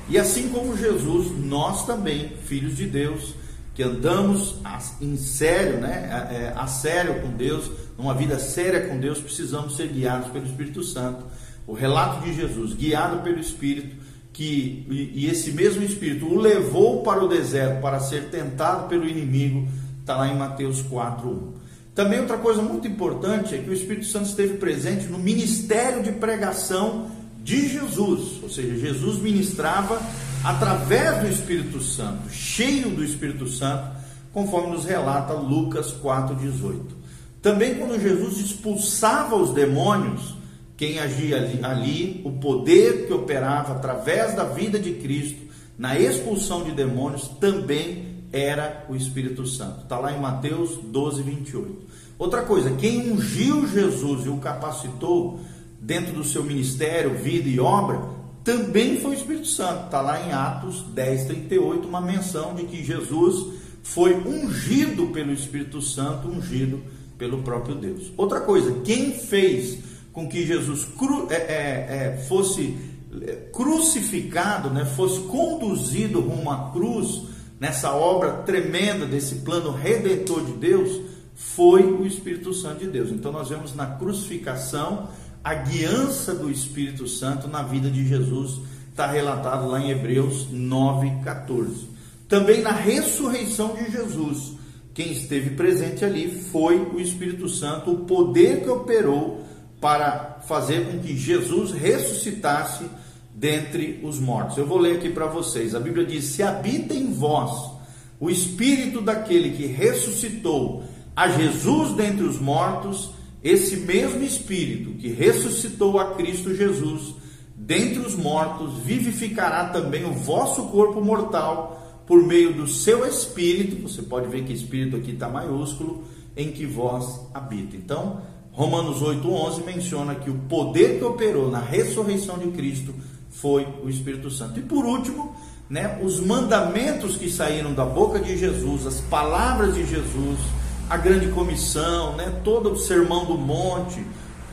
E 0.09 0.17
assim 0.17 0.49
como 0.49 0.77
Jesus, 0.77 1.33
nós 1.45 1.85
também, 1.85 2.33
filhos 2.45 2.77
de 2.77 2.87
Deus, 2.87 3.35
que 3.77 3.83
andamos 3.83 4.57
em 5.03 5.19
sério, 5.19 5.79
né, 5.79 6.09
a, 6.11 6.33
é, 6.33 6.53
a 6.57 6.67
sério 6.67 7.21
com 7.21 7.29
Deus, 7.29 7.71
numa 7.99 8.15
vida 8.15 8.39
séria 8.39 8.89
com 8.89 8.99
Deus, 8.99 9.21
precisamos 9.21 9.77
ser 9.77 9.89
guiados 9.89 10.31
pelo 10.31 10.47
Espírito 10.47 10.83
Santo. 10.83 11.27
O 11.67 11.75
relato 11.75 12.25
de 12.25 12.33
Jesus, 12.33 12.73
guiado 12.73 13.23
pelo 13.23 13.39
Espírito, 13.39 13.95
que 14.33 14.87
e, 14.89 15.25
e 15.25 15.31
esse 15.31 15.53
mesmo 15.53 15.83
Espírito 15.83 16.25
o 16.25 16.39
levou 16.39 17.03
para 17.03 17.23
o 17.23 17.29
deserto 17.29 17.83
para 17.83 18.01
ser 18.01 18.31
tentado 18.31 18.89
pelo 18.89 19.07
inimigo, 19.07 19.69
está 20.01 20.17
lá 20.17 20.27
em 20.27 20.37
Mateus 20.37 20.83
4:1. 20.83 21.53
Também 21.95 22.21
outra 22.21 22.39
coisa 22.39 22.63
muito 22.63 22.89
importante 22.89 23.55
é 23.55 23.59
que 23.59 23.69
o 23.69 23.75
Espírito 23.75 24.07
Santo 24.07 24.27
esteve 24.27 24.55
presente 24.55 25.07
no 25.07 25.19
ministério 25.19 26.03
de 26.03 26.13
pregação 26.13 27.11
de 27.43 27.69
Jesus, 27.69 28.43
ou 28.43 28.49
seja, 28.49 28.75
Jesus 28.77 29.19
ministrava 29.21 30.01
através 30.47 31.19
do 31.19 31.29
Espírito 31.29 31.81
Santo, 31.83 32.31
cheio 32.31 32.91
do 32.91 33.03
Espírito 33.03 33.49
Santo, 33.49 33.97
conforme 34.33 34.71
nos 34.71 34.85
relata 34.85 35.33
Lucas 35.33 35.91
4:18. 35.91 36.95
Também 37.43 37.75
quando 37.75 38.01
Jesus 38.01 38.39
expulsava 38.39 39.35
os 39.35 39.53
demônios, 39.53 40.37
quem 40.77 41.01
agia 41.01 41.37
ali, 41.37 41.65
ali, 41.65 42.23
o 42.25 42.31
poder 42.31 43.09
que 43.09 43.13
operava 43.13 43.73
através 43.73 44.37
da 44.37 44.45
vida 44.45 44.79
de 44.79 44.93
Cristo 44.93 45.47
na 45.77 45.99
expulsão 45.99 46.63
de 46.63 46.71
demônios 46.71 47.27
também 47.41 48.23
era 48.33 48.87
o 48.89 48.95
Espírito 48.95 49.45
Santo. 49.47 49.83
Está 49.83 49.99
lá 49.99 50.13
em 50.13 50.21
Mateus 50.21 50.77
12, 50.77 51.23
28. 51.23 51.77
Outra 52.17 52.43
coisa, 52.43 52.71
quem 52.77 53.11
ungiu 53.11 53.67
Jesus 53.67 54.27
e 54.27 54.29
o 54.29 54.37
capacitou 54.37 55.41
dentro 55.81 56.13
do 56.13 56.23
seu 56.23 56.45
ministério, 56.45 57.19
vida 57.19 57.49
e 57.49 57.59
obra, 57.59 58.16
também 58.47 59.01
foi 59.01 59.11
o 59.11 59.15
Espírito 59.15 59.49
Santo. 59.49 59.87
Está 59.87 60.01
lá 60.01 60.25
em 60.25 60.33
Atos 60.33 60.83
10, 60.95 61.25
38, 61.25 61.89
uma 61.89 62.01
menção 62.01 62.55
de 62.55 62.63
que 62.63 62.85
Jesus 62.85 63.53
foi 63.83 64.15
ungido 64.15 65.09
pelo 65.09 65.33
Espírito 65.33 65.83
Santo, 65.83 66.29
ungido 66.29 66.81
pelo 67.19 67.43
próprio 67.43 67.75
Deus. 67.75 68.13
Outra 68.17 68.41
coisa, 68.41 68.81
quem 68.85 69.11
fez 69.11 69.81
com 70.13 70.29
que 70.29 70.47
Jesus 70.47 70.85
cru, 70.97 71.27
é, 71.29 71.35
é, 71.35 71.87
é, 71.89 72.25
fosse 72.29 72.79
é, 73.21 73.33
crucificado, 73.53 74.71
né, 74.71 74.85
fosse 74.85 75.21
conduzido 75.23 76.21
rumo 76.21 76.49
à 76.49 76.71
cruz, 76.71 77.23
nessa 77.59 77.93
obra 77.93 78.33
tremenda 78.45 79.07
desse 79.07 79.37
plano 79.37 79.73
redentor 79.73 80.45
de 80.45 80.53
Deus, 80.53 81.01
foi 81.35 81.83
o 81.83 82.07
Espírito 82.07 82.55
Santo 82.55 82.85
de 82.85 82.87
Deus. 82.87 83.11
Então 83.11 83.33
nós 83.33 83.49
vemos 83.49 83.75
na 83.75 83.87
crucificação 83.87 85.09
a 85.47 85.55
guiança 85.55 86.35
do 86.35 86.51
Espírito 86.51 87.07
Santo 87.07 87.47
na 87.47 87.63
vida 87.63 87.89
de 87.89 88.05
Jesus, 88.05 88.63
está 88.91 89.07
relatado 89.07 89.69
lá 89.69 89.79
em 89.79 89.93
Hebreus 89.93 90.49
9,14. 90.53 91.85
Também 92.29 92.63
na 92.63 92.73
ressurreição 92.73 93.77
de 93.77 93.93
Jesus, 93.93 94.55
quem 94.93 95.13
esteve 95.13 95.51
presente 95.51 96.05
ali 96.05 96.29
foi 96.51 96.81
o 96.81 96.99
Espírito 96.99 97.49
Santo, 97.49 97.93
o 97.93 97.99
poder 97.99 98.65
que 98.65 98.69
operou 98.69 99.47
para 99.81 100.41
fazer 100.49 100.85
com 100.91 100.99
que 100.99 101.17
Jesus 101.17 101.71
ressuscitasse 101.71 102.85
dentre 103.33 104.01
os 104.03 104.19
mortos. 104.19 104.57
Eu 104.57 104.67
vou 104.67 104.79
ler 104.79 104.97
aqui 104.97 105.11
para 105.11 105.27
vocês. 105.27 105.77
A 105.77 105.81
Bíblia 105.81 106.05
diz: 106.05 106.25
Se 106.25 106.43
habita 106.43 106.93
em 106.93 107.13
vós 107.13 107.71
o 108.19 108.29
espírito 108.29 109.01
daquele 109.01 109.51
que 109.51 109.67
ressuscitou 109.67 110.83
a 111.15 111.29
Jesus 111.29 111.95
dentre 111.95 112.25
os 112.25 112.41
mortos, 112.41 113.15
esse 113.47 113.77
mesmo 113.77 114.25
espírito 114.25 114.99
que 114.99 115.09
ressuscitou 115.09 116.01
a 116.01 116.15
Cristo 116.15 116.53
Jesus 116.53 117.15
dentre 117.55 118.01
os 118.01 118.17
mortos 118.17 118.79
vivificará 118.79 119.67
também 119.67 120.05
o 120.05 120.13
vosso 120.13 120.65
corpo 120.65 121.01
mortal 121.01 122.03
por 122.07 122.23
meio 122.23 122.53
do 122.53 122.67
seu 122.67 123.07
espírito. 123.07 123.89
Você 123.89 124.03
pode 124.03 124.29
ver 124.29 124.45
que 124.45 124.53
espírito 124.53 124.97
aqui 124.97 125.13
está 125.13 125.29
maiúsculo, 125.29 126.03
em 126.37 126.51
que 126.51 126.67
vós 126.67 127.21
habita. 127.33 127.77
Então, 127.77 128.21
Romanos 128.51 129.01
8,11 129.01 129.65
menciona 129.65 130.17
que 130.17 130.29
o 130.29 130.39
poder 130.49 130.99
que 130.99 131.05
operou 131.05 131.49
na 131.49 131.61
ressurreição 131.61 132.39
de 132.39 132.49
Cristo 132.49 132.93
foi 133.31 133.67
o 133.85 133.89
Espírito 133.89 134.29
Santo. 134.29 134.59
E 134.59 134.63
por 134.63 134.85
último, 134.85 135.37
né, 135.71 136.01
os 136.03 136.19
mandamentos 136.19 137.17
que 137.17 137.31
saíram 137.31 137.75
da 137.75 137.85
boca 137.85 138.19
de 138.19 138.37
Jesus, 138.37 138.87
as 138.87 139.01
palavras 139.03 139.75
de 139.75 139.87
Jesus, 139.87 140.41
a 140.89 140.97
grande 140.97 141.29
comissão, 141.29 142.17
né, 142.17 142.41
todo 142.45 142.73
o 142.73 142.77
sermão 142.77 143.25
do 143.25 143.37
monte, 143.37 144.05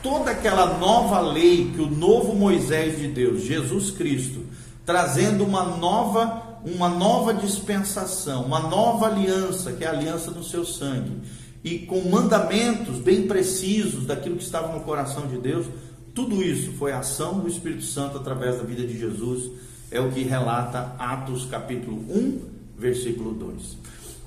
toda 0.02 0.30
aquela 0.30 0.78
nova 0.78 1.20
lei 1.20 1.70
que 1.74 1.80
o 1.80 1.90
novo 1.90 2.34
Moisés 2.34 2.98
de 2.98 3.08
Deus, 3.08 3.42
Jesus 3.42 3.90
Cristo, 3.90 4.40
trazendo 4.84 5.44
uma 5.44 5.64
nova, 5.64 6.60
uma 6.64 6.88
nova 6.88 7.32
dispensação, 7.32 8.44
uma 8.44 8.60
nova 8.60 9.06
aliança, 9.06 9.72
que 9.72 9.84
é 9.84 9.86
a 9.86 9.90
aliança 9.92 10.30
do 10.30 10.42
seu 10.42 10.64
sangue 10.64 11.22
e 11.64 11.78
com 11.78 12.10
mandamentos 12.10 12.98
bem 12.98 13.26
precisos 13.26 14.04
daquilo 14.04 14.36
que 14.36 14.44
estava 14.44 14.70
no 14.76 14.84
coração 14.84 15.26
de 15.26 15.38
Deus, 15.38 15.66
tudo 16.14 16.42
isso 16.42 16.72
foi 16.72 16.92
ação 16.92 17.40
do 17.40 17.48
Espírito 17.48 17.84
Santo 17.84 18.18
através 18.18 18.58
da 18.58 18.62
vida 18.62 18.86
de 18.86 18.98
Jesus, 18.98 19.50
é 19.90 19.98
o 19.98 20.12
que 20.12 20.22
relata 20.22 20.94
Atos 20.98 21.46
capítulo 21.46 21.96
1, 21.96 22.40
versículo 22.76 23.32
2. 23.32 23.78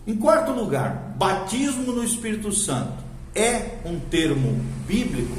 Em 0.07 0.15
quarto 0.15 0.53
lugar, 0.53 1.15
batismo 1.17 1.91
no 1.91 2.01
Espírito 2.01 2.49
Santo 2.53 2.93
é 3.35 3.79
um 3.83 3.99
termo 3.99 4.57
bíblico? 4.87 5.35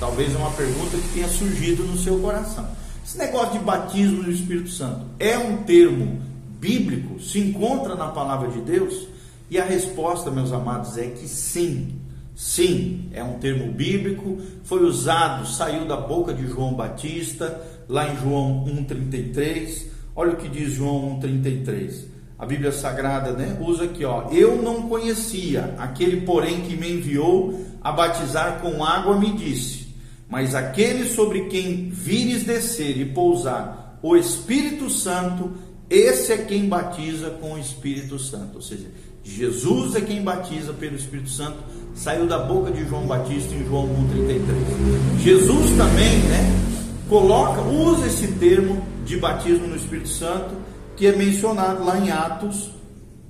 Talvez 0.00 0.34
é 0.34 0.38
uma 0.38 0.52
pergunta 0.52 0.96
que 0.96 1.12
tenha 1.12 1.28
surgido 1.28 1.82
no 1.84 1.98
seu 1.98 2.18
coração. 2.20 2.66
Esse 3.04 3.18
negócio 3.18 3.58
de 3.58 3.64
batismo 3.66 4.22
no 4.22 4.32
Espírito 4.32 4.70
Santo 4.70 5.04
é 5.18 5.36
um 5.36 5.58
termo 5.64 6.18
bíblico? 6.58 7.20
Se 7.20 7.38
encontra 7.40 7.94
na 7.94 8.08
palavra 8.08 8.48
de 8.48 8.62
Deus? 8.62 9.06
E 9.50 9.58
a 9.58 9.64
resposta, 9.66 10.30
meus 10.30 10.50
amados, 10.50 10.96
é 10.96 11.08
que 11.08 11.28
sim. 11.28 12.00
Sim, 12.34 13.10
é 13.12 13.22
um 13.22 13.34
termo 13.34 13.70
bíblico, 13.70 14.40
foi 14.64 14.82
usado, 14.82 15.46
saiu 15.46 15.84
da 15.84 15.96
boca 15.98 16.32
de 16.32 16.46
João 16.46 16.72
Batista, 16.72 17.60
lá 17.86 18.10
em 18.10 18.16
João 18.16 18.64
1,33. 18.64 19.88
Olha 20.14 20.32
o 20.32 20.36
que 20.36 20.48
diz 20.48 20.72
João 20.72 21.20
1,33. 21.20 22.15
A 22.38 22.44
Bíblia 22.44 22.70
Sagrada 22.70 23.32
né, 23.32 23.56
usa 23.60 23.84
aqui, 23.84 24.04
ó. 24.04 24.28
Eu 24.30 24.60
não 24.60 24.82
conhecia, 24.88 25.74
aquele, 25.78 26.20
porém, 26.20 26.60
que 26.62 26.76
me 26.76 26.92
enviou 26.92 27.64
a 27.82 27.90
batizar 27.90 28.60
com 28.60 28.84
água 28.84 29.18
me 29.18 29.32
disse: 29.32 29.88
Mas 30.28 30.54
aquele 30.54 31.08
sobre 31.08 31.46
quem 31.46 31.88
vires 31.88 32.44
descer 32.44 32.98
e 32.98 33.06
pousar 33.06 33.98
o 34.02 34.16
Espírito 34.16 34.90
Santo, 34.90 35.52
esse 35.88 36.32
é 36.32 36.36
quem 36.36 36.68
batiza 36.68 37.30
com 37.30 37.54
o 37.54 37.58
Espírito 37.58 38.18
Santo. 38.18 38.56
Ou 38.56 38.62
seja, 38.62 38.86
Jesus 39.24 39.96
é 39.96 40.00
quem 40.02 40.22
batiza 40.22 40.72
pelo 40.72 40.94
Espírito 40.94 41.30
Santo, 41.30 41.56
saiu 41.94 42.26
da 42.26 42.38
boca 42.38 42.70
de 42.70 42.84
João 42.86 43.06
Batista 43.06 43.54
em 43.54 43.66
João 43.66 43.88
1,33. 43.88 45.20
Jesus 45.20 45.70
também, 45.76 46.18
né, 46.28 46.62
coloca, 47.08 47.62
usa 47.62 48.06
esse 48.06 48.28
termo 48.34 48.86
de 49.04 49.16
batismo 49.16 49.66
no 49.66 49.76
Espírito 49.76 50.08
Santo, 50.08 50.54
que 50.96 51.06
é 51.06 51.14
mencionado 51.14 51.84
lá 51.84 51.98
em 51.98 52.10
Atos, 52.10 52.70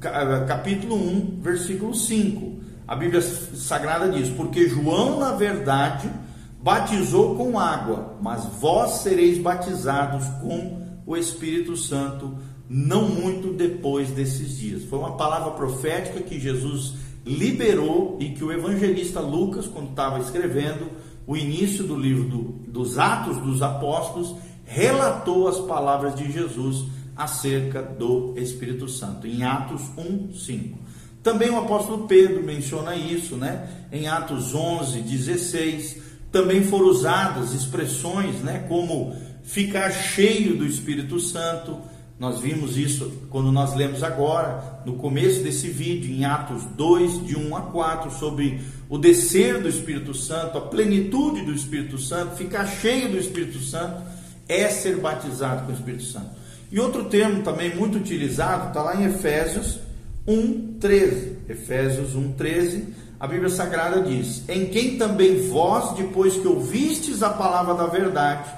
eh, 0.02 0.44
capítulo 0.46 0.94
1, 0.94 1.40
versículo 1.42 1.94
5. 1.94 2.60
A 2.86 2.94
Bíblia 2.94 3.20
Sagrada 3.20 4.08
diz: 4.08 4.28
Porque 4.28 4.68
João, 4.68 5.18
na 5.18 5.32
verdade, 5.32 6.08
batizou 6.62 7.34
com 7.34 7.58
água, 7.58 8.16
mas 8.22 8.44
vós 8.60 9.02
sereis 9.02 9.38
batizados 9.38 10.24
com 10.40 10.86
o 11.04 11.16
Espírito 11.16 11.76
Santo 11.76 12.38
não 12.68 13.08
muito 13.08 13.52
depois 13.52 14.10
desses 14.10 14.56
dias. 14.56 14.84
Foi 14.84 14.98
uma 14.98 15.16
palavra 15.16 15.52
profética 15.52 16.20
que 16.20 16.38
Jesus 16.38 16.94
liberou 17.24 18.16
e 18.20 18.30
que 18.30 18.44
o 18.44 18.52
evangelista 18.52 19.20
Lucas, 19.20 19.66
quando 19.66 19.90
estava 19.90 20.20
escrevendo 20.20 20.88
o 21.26 21.36
início 21.36 21.84
do 21.84 21.96
livro 21.96 22.24
do, 22.24 22.42
dos 22.68 22.98
Atos 22.98 23.38
dos 23.38 23.62
Apóstolos, 23.62 24.34
relatou 24.64 25.48
as 25.48 25.58
palavras 25.60 26.14
de 26.14 26.30
Jesus 26.30 26.84
acerca 27.16 27.82
do 27.82 28.34
Espírito 28.36 28.88
Santo, 28.88 29.26
em 29.26 29.42
Atos 29.42 29.82
1, 29.96 30.34
5. 30.34 30.78
Também 31.22 31.50
o 31.50 31.58
apóstolo 31.58 32.06
Pedro 32.06 32.42
menciona 32.42 32.94
isso, 32.94 33.36
né? 33.36 33.68
Em 33.90 34.06
Atos 34.06 34.54
11, 34.54 35.00
16, 35.00 36.02
também 36.30 36.62
foram 36.64 36.86
usadas 36.86 37.52
expressões, 37.52 38.36
né, 38.42 38.64
como 38.68 39.16
ficar 39.42 39.90
cheio 39.90 40.56
do 40.56 40.66
Espírito 40.66 41.18
Santo. 41.18 41.78
Nós 42.18 42.40
vimos 42.40 42.76
isso 42.76 43.10
quando 43.30 43.50
nós 43.50 43.74
lemos 43.74 44.02
agora, 44.02 44.82
no 44.84 44.94
começo 44.94 45.42
desse 45.42 45.68
vídeo, 45.68 46.14
em 46.14 46.24
Atos 46.24 46.64
2, 46.76 47.26
de 47.26 47.36
1 47.36 47.56
a 47.56 47.62
4, 47.62 48.10
sobre 48.10 48.60
o 48.88 48.98
descer 48.98 49.60
do 49.60 49.68
Espírito 49.68 50.14
Santo, 50.14 50.58
a 50.58 50.60
plenitude 50.60 51.42
do 51.42 51.52
Espírito 51.52 51.98
Santo, 51.98 52.36
ficar 52.36 52.66
cheio 52.66 53.10
do 53.10 53.18
Espírito 53.18 53.58
Santo 53.60 54.02
é 54.48 54.68
ser 54.68 54.96
batizado 54.98 55.66
com 55.66 55.72
o 55.72 55.74
Espírito 55.74 56.04
Santo. 56.04 56.45
E 56.70 56.80
outro 56.80 57.04
termo 57.04 57.42
também 57.42 57.74
muito 57.74 57.98
utilizado 57.98 58.68
está 58.68 58.82
lá 58.82 58.96
em 58.96 59.04
Efésios 59.04 59.78
1:13. 60.26 61.36
Efésios 61.48 62.14
1:13, 62.16 62.92
a 63.20 63.26
Bíblia 63.26 63.48
Sagrada 63.48 64.02
diz: 64.02 64.42
"Em 64.48 64.66
quem 64.66 64.98
também 64.98 65.48
vós, 65.48 65.94
depois 65.96 66.36
que 66.36 66.48
ouvistes 66.48 67.22
a 67.22 67.30
palavra 67.30 67.74
da 67.74 67.86
verdade, 67.86 68.50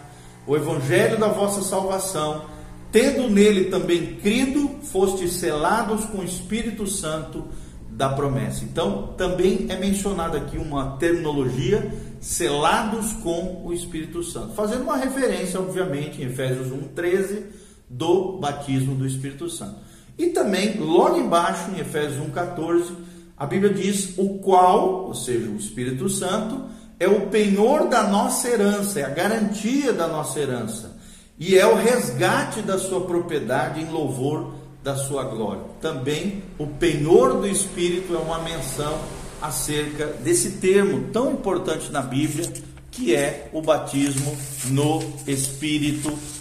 o 0.46 0.56
evangelho 0.56 1.18
da 1.18 1.28
vossa 1.28 1.60
salvação, 1.60 2.46
tendo 2.90 3.28
nele 3.28 3.66
também 3.66 4.16
crido, 4.16 4.70
fostes 4.82 5.34
selados 5.34 6.06
com 6.06 6.18
o 6.18 6.24
Espírito 6.24 6.86
Santo 6.86 7.44
da 7.90 8.08
promessa". 8.08 8.64
Então, 8.64 9.08
também 9.18 9.66
é 9.68 9.76
mencionada 9.76 10.38
aqui 10.38 10.56
uma 10.56 10.96
terminologia 10.96 11.92
selados 12.20 13.12
com 13.22 13.62
o 13.66 13.72
Espírito 13.72 14.22
Santo, 14.22 14.54
fazendo 14.54 14.82
uma 14.82 14.96
referência, 14.96 15.60
obviamente, 15.60 16.22
em 16.22 16.24
Efésios 16.24 16.72
1:13 16.72 17.67
do 17.88 18.38
batismo 18.38 18.95
do 18.95 19.07
Espírito 19.07 19.49
Santo. 19.49 19.76
E 20.18 20.26
também, 20.26 20.78
logo 20.78 21.16
embaixo, 21.16 21.71
em 21.71 21.80
Efésios 21.80 22.18
1,14, 22.28 22.92
a 23.37 23.47
Bíblia 23.47 23.73
diz: 23.73 24.14
o 24.18 24.38
qual, 24.38 25.07
ou 25.07 25.14
seja, 25.14 25.49
o 25.49 25.57
Espírito 25.57 26.09
Santo, 26.09 26.62
é 26.99 27.07
o 27.07 27.28
penhor 27.28 27.88
da 27.88 28.02
nossa 28.09 28.49
herança, 28.49 29.00
é 29.00 29.04
a 29.04 29.11
garantia 29.11 29.92
da 29.92 30.09
nossa 30.09 30.40
herança, 30.40 30.97
e 31.38 31.57
é 31.57 31.64
o 31.64 31.76
resgate 31.76 32.61
da 32.62 32.78
sua 32.78 33.02
propriedade 33.02 33.80
em 33.80 33.88
louvor 33.88 34.54
da 34.83 34.97
sua 34.97 35.23
glória. 35.23 35.62
Também 35.80 36.42
o 36.59 36.66
penhor 36.66 37.40
do 37.40 37.47
Espírito 37.47 38.14
é 38.14 38.18
uma 38.18 38.40
menção 38.40 38.99
acerca 39.40 40.07
desse 40.07 40.52
termo 40.52 41.09
tão 41.12 41.30
importante 41.30 41.92
na 41.92 42.02
Bíblia, 42.02 42.52
que 42.90 43.14
é 43.14 43.49
o 43.52 43.62
batismo 43.62 44.37
no 44.71 45.00
Espírito 45.28 46.11
Santo, 46.11 46.38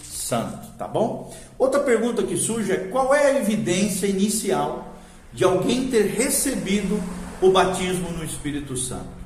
tá 0.77 0.87
bom? 0.87 1.33
Outra 1.57 1.79
pergunta 1.79 2.23
que 2.23 2.35
surge 2.35 2.71
é: 2.71 2.77
qual 2.77 3.13
é 3.13 3.27
a 3.27 3.39
evidência 3.39 4.07
inicial 4.07 4.95
de 5.33 5.43
alguém 5.43 5.87
ter 5.87 6.07
recebido 6.07 7.01
o 7.41 7.51
batismo 7.51 8.09
no 8.11 8.23
Espírito 8.23 8.75
Santo? 8.75 9.17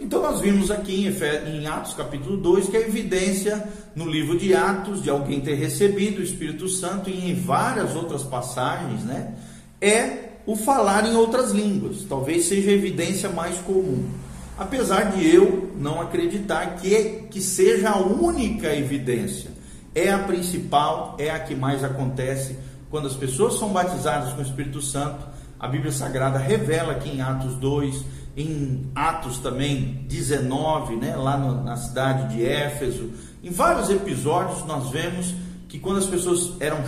Então, 0.00 0.22
nós 0.22 0.40
vimos 0.40 0.70
aqui 0.70 1.12
em 1.46 1.66
Atos 1.66 1.92
capítulo 1.92 2.36
2 2.36 2.68
que 2.68 2.76
a 2.76 2.80
evidência 2.80 3.68
no 3.96 4.08
livro 4.08 4.38
de 4.38 4.54
Atos 4.54 5.02
de 5.02 5.10
alguém 5.10 5.40
ter 5.40 5.54
recebido 5.56 6.20
o 6.20 6.22
Espírito 6.22 6.68
Santo 6.68 7.10
e 7.10 7.30
em 7.30 7.34
várias 7.34 7.96
outras 7.96 8.22
passagens, 8.22 9.02
né, 9.02 9.34
é 9.80 10.28
o 10.46 10.54
falar 10.54 11.04
em 11.04 11.16
outras 11.16 11.50
línguas. 11.50 12.04
Talvez 12.08 12.44
seja 12.44 12.70
a 12.70 12.74
evidência 12.74 13.28
mais 13.28 13.58
comum. 13.58 14.08
Apesar 14.56 15.12
de 15.12 15.28
eu 15.28 15.72
não 15.76 16.00
acreditar 16.00 16.76
que, 16.76 17.26
que 17.28 17.40
seja 17.40 17.90
a 17.90 17.98
única 17.98 18.74
evidência 18.74 19.57
é 19.98 20.12
a 20.12 20.18
principal, 20.18 21.16
é 21.18 21.30
a 21.30 21.38
que 21.38 21.54
mais 21.54 21.82
acontece 21.82 22.58
quando 22.90 23.06
as 23.06 23.14
pessoas 23.14 23.58
são 23.58 23.70
batizadas 23.70 24.32
com 24.32 24.40
o 24.40 24.44
Espírito 24.44 24.80
Santo. 24.80 25.26
A 25.58 25.66
Bíblia 25.66 25.92
Sagrada 25.92 26.38
revela 26.38 26.92
aqui 26.92 27.10
em 27.10 27.20
Atos 27.20 27.54
2, 27.54 28.04
em 28.36 28.90
Atos 28.94 29.38
também 29.38 30.04
19, 30.08 30.96
né, 30.96 31.16
lá 31.16 31.36
no, 31.36 31.64
na 31.64 31.76
cidade 31.76 32.34
de 32.34 32.44
Éfeso, 32.44 33.10
em 33.42 33.50
vários 33.50 33.88
episódios 33.88 34.64
nós 34.66 34.90
vemos 34.90 35.34
que 35.68 35.78
quando 35.78 35.98
as 35.98 36.06
pessoas 36.06 36.52
eram 36.60 36.82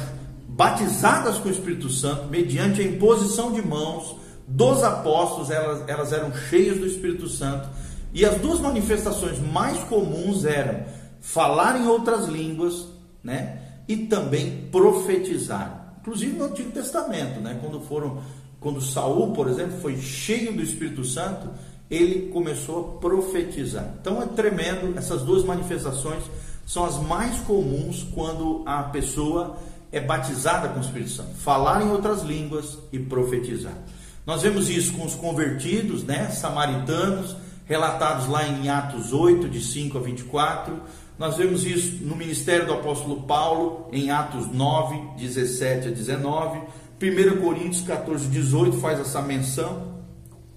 batizadas 0.48 1.38
com 1.38 1.48
o 1.48 1.52
Espírito 1.52 1.88
Santo, 1.88 2.28
mediante 2.28 2.80
a 2.80 2.84
imposição 2.84 3.52
de 3.52 3.62
mãos 3.62 4.16
dos 4.48 4.82
apóstolos, 4.82 5.50
elas, 5.50 5.88
elas 5.88 6.12
eram 6.12 6.32
cheias 6.34 6.78
do 6.78 6.86
Espírito 6.86 7.28
Santo. 7.28 7.68
E 8.12 8.24
as 8.24 8.40
duas 8.40 8.58
manifestações 8.58 9.38
mais 9.38 9.78
comuns 9.84 10.44
eram 10.44 10.84
falar 11.20 11.80
em 11.80 11.86
outras 11.86 12.26
línguas, 12.26 12.88
né? 13.22 13.62
E 13.88 13.96
também 13.96 14.68
profetizar. 14.70 15.94
Inclusive 16.00 16.36
no 16.36 16.44
Antigo 16.44 16.70
Testamento, 16.70 17.40
né? 17.40 17.58
Quando 17.60 17.80
foram, 17.80 18.22
quando 18.58 18.80
Saul, 18.80 19.32
por 19.32 19.48
exemplo, 19.48 19.78
foi 19.80 19.96
cheio 19.98 20.52
do 20.52 20.62
Espírito 20.62 21.04
Santo, 21.04 21.48
ele 21.90 22.30
começou 22.30 22.96
a 22.96 23.00
profetizar. 23.00 23.94
Então 24.00 24.22
é 24.22 24.26
tremendo, 24.26 24.96
essas 24.96 25.22
duas 25.22 25.44
manifestações 25.44 26.22
são 26.66 26.84
as 26.84 26.98
mais 26.98 27.38
comuns 27.40 28.06
quando 28.14 28.62
a 28.64 28.84
pessoa 28.84 29.58
é 29.90 30.00
batizada 30.00 30.68
com 30.68 30.78
o 30.78 30.82
Espírito 30.82 31.10
Santo. 31.10 31.34
Falar 31.34 31.82
em 31.82 31.90
outras 31.90 32.22
línguas 32.22 32.78
e 32.92 32.98
profetizar. 32.98 33.76
Nós 34.24 34.42
vemos 34.42 34.70
isso 34.70 34.92
com 34.92 35.04
os 35.04 35.14
convertidos, 35.14 36.04
né, 36.04 36.30
samaritanos, 36.30 37.34
relatados 37.66 38.28
lá 38.28 38.46
em 38.46 38.68
Atos 38.68 39.12
8, 39.12 39.48
de 39.48 39.60
5 39.60 39.98
a 39.98 40.00
24. 40.00 40.80
Nós 41.20 41.36
vemos 41.36 41.66
isso 41.66 42.02
no 42.02 42.16
ministério 42.16 42.64
do 42.64 42.72
apóstolo 42.72 43.24
Paulo, 43.24 43.90
em 43.92 44.10
Atos 44.10 44.50
9, 44.50 45.18
17 45.18 45.88
a 45.88 45.90
19. 45.90 46.60
1 46.98 47.42
Coríntios 47.42 47.82
14, 47.82 48.26
18 48.28 48.78
faz 48.78 48.98
essa 48.98 49.20
menção. 49.20 50.00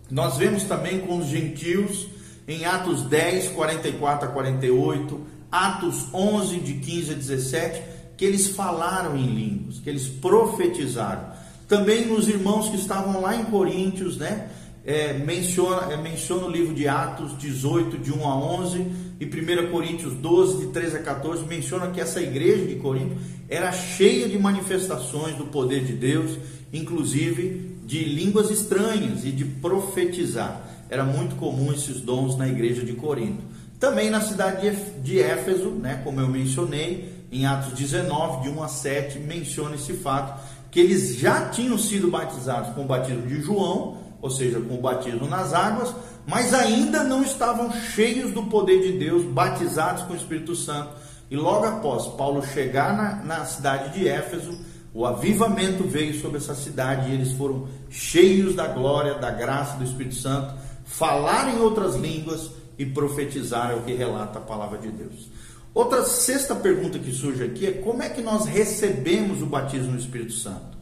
Nós 0.10 0.38
vemos 0.38 0.64
também 0.64 1.02
com 1.02 1.18
os 1.18 1.28
gentios, 1.28 2.08
em 2.48 2.64
Atos 2.64 3.02
10, 3.02 3.50
44 3.50 4.30
a 4.30 4.32
48, 4.32 5.22
Atos 5.52 6.08
11, 6.14 6.58
de 6.62 6.76
15 6.76 7.12
a 7.12 7.16
17, 7.16 7.84
que 8.16 8.24
eles 8.24 8.48
falaram 8.48 9.18
em 9.18 9.26
línguas, 9.26 9.80
que 9.80 9.90
eles 9.90 10.08
profetizaram. 10.08 11.26
Também 11.68 12.06
nos 12.06 12.30
irmãos 12.30 12.70
que 12.70 12.78
estavam 12.78 13.20
lá 13.20 13.36
em 13.36 13.44
Coríntios, 13.44 14.16
né? 14.16 14.50
é, 14.86 15.14
menciona, 15.14 15.94
é, 15.94 15.98
menciona 15.98 16.46
o 16.46 16.50
livro 16.50 16.74
de 16.74 16.88
Atos 16.88 17.38
18, 17.38 17.98
de 17.98 18.12
1 18.12 18.28
a 18.28 18.36
11, 18.36 18.86
e 19.24 19.66
1 19.66 19.72
Coríntios 19.72 20.14
12, 20.14 20.66
de 20.66 20.74
13 20.74 20.98
a 20.98 21.00
14, 21.02 21.46
menciona 21.46 21.88
que 21.88 22.02
essa 22.02 22.22
igreja 22.22 22.66
de 22.66 22.76
Corinto 22.76 23.16
era 23.48 23.72
cheia 23.72 24.28
de 24.28 24.38
manifestações 24.38 25.36
do 25.36 25.46
poder 25.46 25.84
de 25.84 25.94
Deus, 25.94 26.38
inclusive 26.72 27.78
de 27.86 28.04
línguas 28.04 28.50
estranhas 28.50 29.26
e 29.26 29.32
de 29.32 29.46
profetizar. 29.46 30.62
Era 30.90 31.04
muito 31.04 31.36
comum 31.36 31.72
esses 31.72 32.02
dons 32.02 32.38
na 32.38 32.48
igreja 32.48 32.84
de 32.84 32.94
Corinto. 32.94 33.42
Também 33.80 34.10
na 34.10 34.22
cidade 34.22 34.72
de 35.04 35.20
Éfeso, 35.20 35.70
né, 35.70 36.02
como 36.04 36.20
eu 36.20 36.28
mencionei, 36.28 37.14
em 37.32 37.46
Atos 37.46 37.74
19, 37.74 38.44
de 38.44 38.50
1 38.50 38.64
a 38.64 38.68
7, 38.68 39.20
menciona 39.20 39.76
esse 39.76 39.94
fato, 39.94 40.40
que 40.70 40.80
eles 40.80 41.16
já 41.16 41.50
tinham 41.50 41.78
sido 41.78 42.10
batizados 42.10 42.74
com 42.74 42.84
o 42.84 42.88
batismo 42.88 43.28
de 43.28 43.42
João, 43.42 43.98
ou 44.22 44.30
seja, 44.30 44.60
com 44.62 44.76
o 44.76 44.82
batismo 44.82 45.28
nas 45.28 45.54
águas, 45.54 45.94
mas 46.26 46.54
ainda 46.54 47.04
não 47.04 47.24
estavam 47.24 47.72
cheios 47.72 48.32
do 48.32 48.44
poder 48.44 48.82
de 48.82 48.98
Deus, 48.98 49.24
batizados 49.26 50.04
com 50.04 50.14
o 50.14 50.18
Espírito 50.18 50.56
Santo. 50.56 50.92
E 51.30 51.36
logo 51.36 51.66
após 51.66 52.08
Paulo 52.16 52.46
chegar 52.46 52.96
na, 52.96 53.16
na 53.24 53.46
cidade 53.46 53.98
de 53.98 54.08
Éfeso, 54.08 54.58
o 54.94 55.06
avivamento 55.06 55.84
veio 55.84 56.20
sobre 56.22 56.38
essa 56.38 56.54
cidade 56.54 57.10
e 57.10 57.14
eles 57.14 57.32
foram 57.34 57.68
cheios 57.90 58.56
da 58.56 58.68
glória, 58.68 59.16
da 59.16 59.32
graça 59.32 59.78
do 59.78 59.84
Espírito 59.84 60.16
Santo, 60.16 60.54
falaram 60.86 61.58
em 61.58 61.60
outras 61.60 61.96
línguas 61.96 62.52
e 62.78 62.86
profetizaram 62.86 63.80
o 63.80 63.84
que 63.84 63.94
relata 63.94 64.40
a 64.40 64.42
palavra 64.42 64.78
de 64.78 64.90
Deus. 64.90 65.32
Outra 65.74 66.06
sexta 66.06 66.54
pergunta 66.54 67.00
que 67.00 67.12
surge 67.12 67.44
aqui 67.44 67.66
é 67.66 67.72
como 67.72 68.04
é 68.04 68.10
que 68.10 68.22
nós 68.22 68.46
recebemos 68.46 69.42
o 69.42 69.48
batismo 69.48 69.92
no 69.92 69.98
Espírito 69.98 70.34
Santo? 70.34 70.78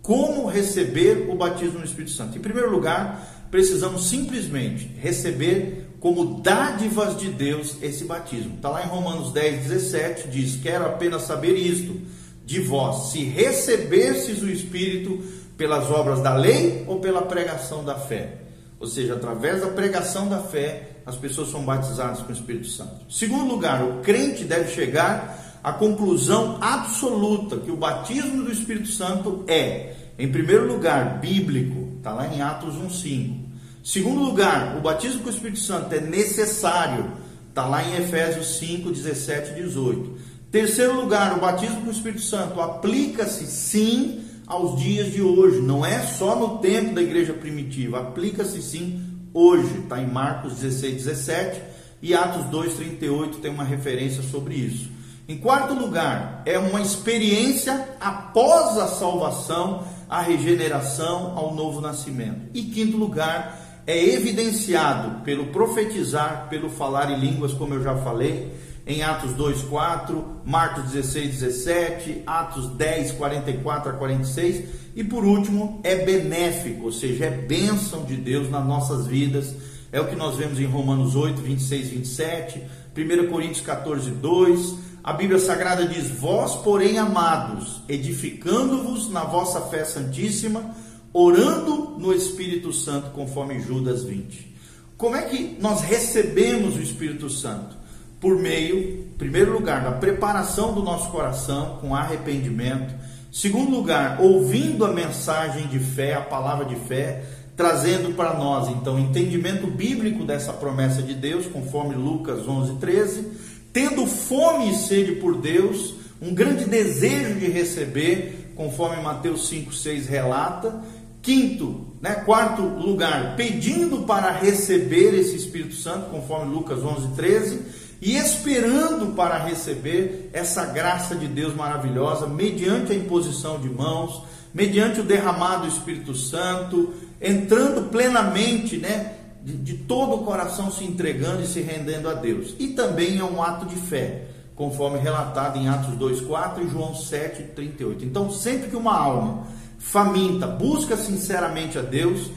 Como 0.00 0.46
receber 0.46 1.28
o 1.28 1.34
batismo 1.34 1.80
no 1.80 1.84
Espírito 1.84 2.12
Santo? 2.12 2.38
Em 2.38 2.40
primeiro 2.40 2.70
lugar, 2.70 3.35
precisamos 3.50 4.08
simplesmente 4.08 4.90
receber 5.00 5.90
como 6.00 6.40
dádivas 6.40 7.16
de 7.16 7.28
Deus 7.28 7.76
esse 7.82 8.04
batismo. 8.04 8.56
Está 8.56 8.70
lá 8.70 8.84
em 8.84 8.88
Romanos 8.88 9.32
10, 9.32 9.66
17, 9.66 10.28
diz: 10.28 10.56
Quero 10.56 10.86
apenas 10.86 11.22
saber 11.22 11.54
isto 11.54 12.00
de 12.44 12.60
vós, 12.60 13.10
se 13.10 13.24
recebesses 13.24 14.42
o 14.42 14.48
Espírito 14.48 15.20
pelas 15.56 15.90
obras 15.90 16.22
da 16.22 16.34
lei 16.34 16.84
ou 16.86 17.00
pela 17.00 17.22
pregação 17.22 17.84
da 17.84 17.96
fé. 17.96 18.38
Ou 18.78 18.86
seja, 18.86 19.14
através 19.14 19.62
da 19.62 19.68
pregação 19.68 20.28
da 20.28 20.40
fé, 20.40 20.90
as 21.04 21.16
pessoas 21.16 21.50
são 21.50 21.64
batizadas 21.64 22.20
com 22.20 22.28
o 22.28 22.32
Espírito 22.32 22.68
Santo. 22.68 23.10
Segundo 23.10 23.48
lugar, 23.48 23.82
o 23.82 24.00
crente 24.00 24.44
deve 24.44 24.72
chegar 24.72 25.58
à 25.64 25.72
conclusão 25.72 26.58
absoluta 26.60 27.56
que 27.56 27.70
o 27.70 27.76
batismo 27.76 28.44
do 28.44 28.52
Espírito 28.52 28.88
Santo 28.88 29.44
é 29.48 29.94
em 30.18 30.30
primeiro 30.30 30.66
lugar, 30.66 31.20
bíblico, 31.20 31.85
está 32.06 32.14
lá 32.14 32.32
em 32.32 32.40
Atos 32.40 32.76
1,5. 32.76 33.34
Segundo 33.82 34.22
lugar, 34.22 34.76
o 34.76 34.80
batismo 34.80 35.22
com 35.22 35.28
o 35.28 35.32
Espírito 35.32 35.58
Santo 35.58 35.92
é 35.92 36.00
necessário, 36.00 37.10
está 37.48 37.66
lá 37.66 37.82
em 37.82 37.96
Efésios 37.96 38.58
5, 38.58 38.92
17 38.92 39.50
e 39.50 39.62
18. 39.64 40.16
Terceiro 40.52 40.94
lugar, 40.94 41.36
o 41.36 41.40
batismo 41.40 41.80
com 41.80 41.88
o 41.88 41.92
Espírito 41.92 42.22
Santo 42.22 42.60
aplica-se 42.60 43.46
sim 43.46 44.22
aos 44.46 44.80
dias 44.80 45.12
de 45.12 45.20
hoje, 45.20 45.60
não 45.60 45.84
é 45.84 45.98
só 46.06 46.36
no 46.36 46.58
tempo 46.58 46.94
da 46.94 47.02
igreja 47.02 47.32
primitiva, 47.32 47.98
aplica-se 47.98 48.62
sim 48.62 49.02
hoje, 49.34 49.78
está 49.78 50.00
em 50.00 50.06
Marcos 50.06 50.54
16, 50.60 51.04
17 51.04 51.60
e 52.00 52.14
Atos 52.14 52.44
2, 52.50 52.74
38 52.74 53.38
tem 53.38 53.50
uma 53.50 53.64
referência 53.64 54.22
sobre 54.22 54.54
isso. 54.54 54.88
Em 55.28 55.38
quarto 55.38 55.74
lugar, 55.74 56.42
é 56.46 56.56
uma 56.56 56.80
experiência 56.80 57.88
após 58.00 58.78
a 58.78 58.86
salvação, 58.86 59.84
a 60.08 60.22
regeneração, 60.22 61.36
ao 61.36 61.54
novo 61.54 61.80
nascimento. 61.80 62.40
E 62.54 62.62
quinto 62.62 62.96
lugar, 62.96 63.82
é 63.86 64.04
evidenciado 64.14 65.22
pelo 65.22 65.46
profetizar, 65.46 66.48
pelo 66.50 66.68
falar 66.68 67.10
em 67.10 67.20
línguas, 67.20 67.52
como 67.52 67.74
eu 67.74 67.82
já 67.82 67.96
falei, 67.96 68.52
em 68.86 69.02
Atos 69.02 69.32
2, 69.32 69.62
4, 69.62 70.24
Marcos 70.44 70.92
16, 70.92 71.40
17, 71.40 72.22
Atos 72.26 72.68
10, 72.68 73.12
44 73.12 73.90
a 73.90 73.94
46, 73.94 74.64
e 74.94 75.04
por 75.04 75.24
último, 75.24 75.80
é 75.84 75.96
benéfico, 75.96 76.84
ou 76.84 76.92
seja, 76.92 77.26
é 77.26 77.30
bênção 77.30 78.04
de 78.04 78.16
Deus 78.16 78.50
nas 78.50 78.64
nossas 78.64 79.06
vidas, 79.06 79.54
é 79.92 80.00
o 80.00 80.06
que 80.06 80.16
nós 80.16 80.36
vemos 80.36 80.58
em 80.58 80.66
Romanos 80.66 81.14
8, 81.14 81.40
26, 81.40 81.88
27, 81.88 82.62
1 82.96 83.28
Coríntios 83.28 83.60
14, 83.60 84.10
2, 84.10 84.74
a 85.06 85.12
Bíblia 85.12 85.38
Sagrada 85.38 85.86
diz: 85.86 86.10
Vós, 86.10 86.56
porém, 86.56 86.98
amados, 86.98 87.80
edificando-vos 87.88 89.08
na 89.08 89.22
vossa 89.22 89.60
fé 89.60 89.84
santíssima, 89.84 90.74
orando 91.12 91.96
no 91.96 92.12
Espírito 92.12 92.72
Santo, 92.72 93.10
conforme 93.10 93.60
Judas 93.60 94.02
20. 94.02 94.56
Como 94.96 95.14
é 95.14 95.22
que 95.22 95.56
nós 95.60 95.82
recebemos 95.82 96.74
o 96.74 96.82
Espírito 96.82 97.30
Santo? 97.30 97.76
Por 98.20 98.36
meio, 98.36 99.06
em 99.06 99.16
primeiro 99.16 99.52
lugar, 99.52 99.84
da 99.84 99.92
preparação 99.92 100.74
do 100.74 100.82
nosso 100.82 101.08
coração 101.10 101.78
com 101.80 101.94
arrependimento. 101.94 102.92
Segundo 103.30 103.70
lugar, 103.70 104.20
ouvindo 104.20 104.84
a 104.84 104.92
mensagem 104.92 105.68
de 105.68 105.78
fé, 105.78 106.14
a 106.14 106.22
palavra 106.22 106.64
de 106.64 106.74
fé, 106.74 107.22
trazendo 107.56 108.12
para 108.16 108.34
nós, 108.34 108.68
então, 108.70 108.98
entendimento 108.98 109.68
bíblico 109.68 110.24
dessa 110.24 110.52
promessa 110.52 111.00
de 111.00 111.14
Deus, 111.14 111.46
conforme 111.46 111.94
Lucas 111.94 112.48
11, 112.48 112.74
13 112.78 113.45
tendo 113.76 114.06
fome 114.06 114.70
e 114.70 114.74
sede 114.74 115.16
por 115.16 115.36
Deus, 115.36 115.96
um 116.22 116.32
grande 116.32 116.64
desejo 116.64 117.34
de 117.34 117.44
receber, 117.44 118.54
conforme 118.56 119.02
Mateus 119.02 119.48
5, 119.48 119.70
6 119.70 120.06
relata. 120.06 120.80
Quinto, 121.20 121.88
né, 122.00 122.14
quarto 122.24 122.62
lugar, 122.62 123.36
pedindo 123.36 124.06
para 124.06 124.30
receber 124.30 125.12
esse 125.12 125.36
Espírito 125.36 125.74
Santo, 125.74 126.08
conforme 126.08 126.54
Lucas 126.54 126.82
11, 126.82 127.08
13, 127.16 127.60
e 128.00 128.16
esperando 128.16 129.14
para 129.14 129.44
receber 129.44 130.30
essa 130.32 130.64
graça 130.64 131.14
de 131.14 131.26
Deus 131.26 131.54
maravilhosa, 131.54 132.26
mediante 132.26 132.92
a 132.92 132.96
imposição 132.96 133.60
de 133.60 133.68
mãos, 133.68 134.22
mediante 134.54 135.00
o 135.00 135.04
derramado 135.04 135.66
do 135.66 135.68
Espírito 135.68 136.14
Santo, 136.14 136.94
entrando 137.20 137.90
plenamente, 137.90 138.78
né, 138.78 139.15
de, 139.46 139.52
de 139.52 139.74
todo 139.74 140.16
o 140.16 140.24
coração 140.24 140.72
se 140.72 140.82
entregando 140.82 141.40
e 141.40 141.46
se 141.46 141.60
rendendo 141.60 142.08
a 142.08 142.14
Deus. 142.14 142.56
E 142.58 142.68
também 142.68 143.18
é 143.18 143.24
um 143.24 143.40
ato 143.40 143.64
de 143.64 143.76
fé, 143.76 144.26
conforme 144.56 144.98
relatado 144.98 145.56
em 145.56 145.68
Atos 145.68 145.94
2,4 145.94 146.66
e 146.66 146.68
João 146.68 146.92
7,38. 146.94 148.02
Então, 148.02 148.28
sempre 148.28 148.68
que 148.68 148.74
uma 148.74 148.98
alma 148.98 149.46
faminta 149.78 150.48
busca 150.48 150.96
sinceramente 150.96 151.78
a 151.78 151.82
Deus, 151.82 152.28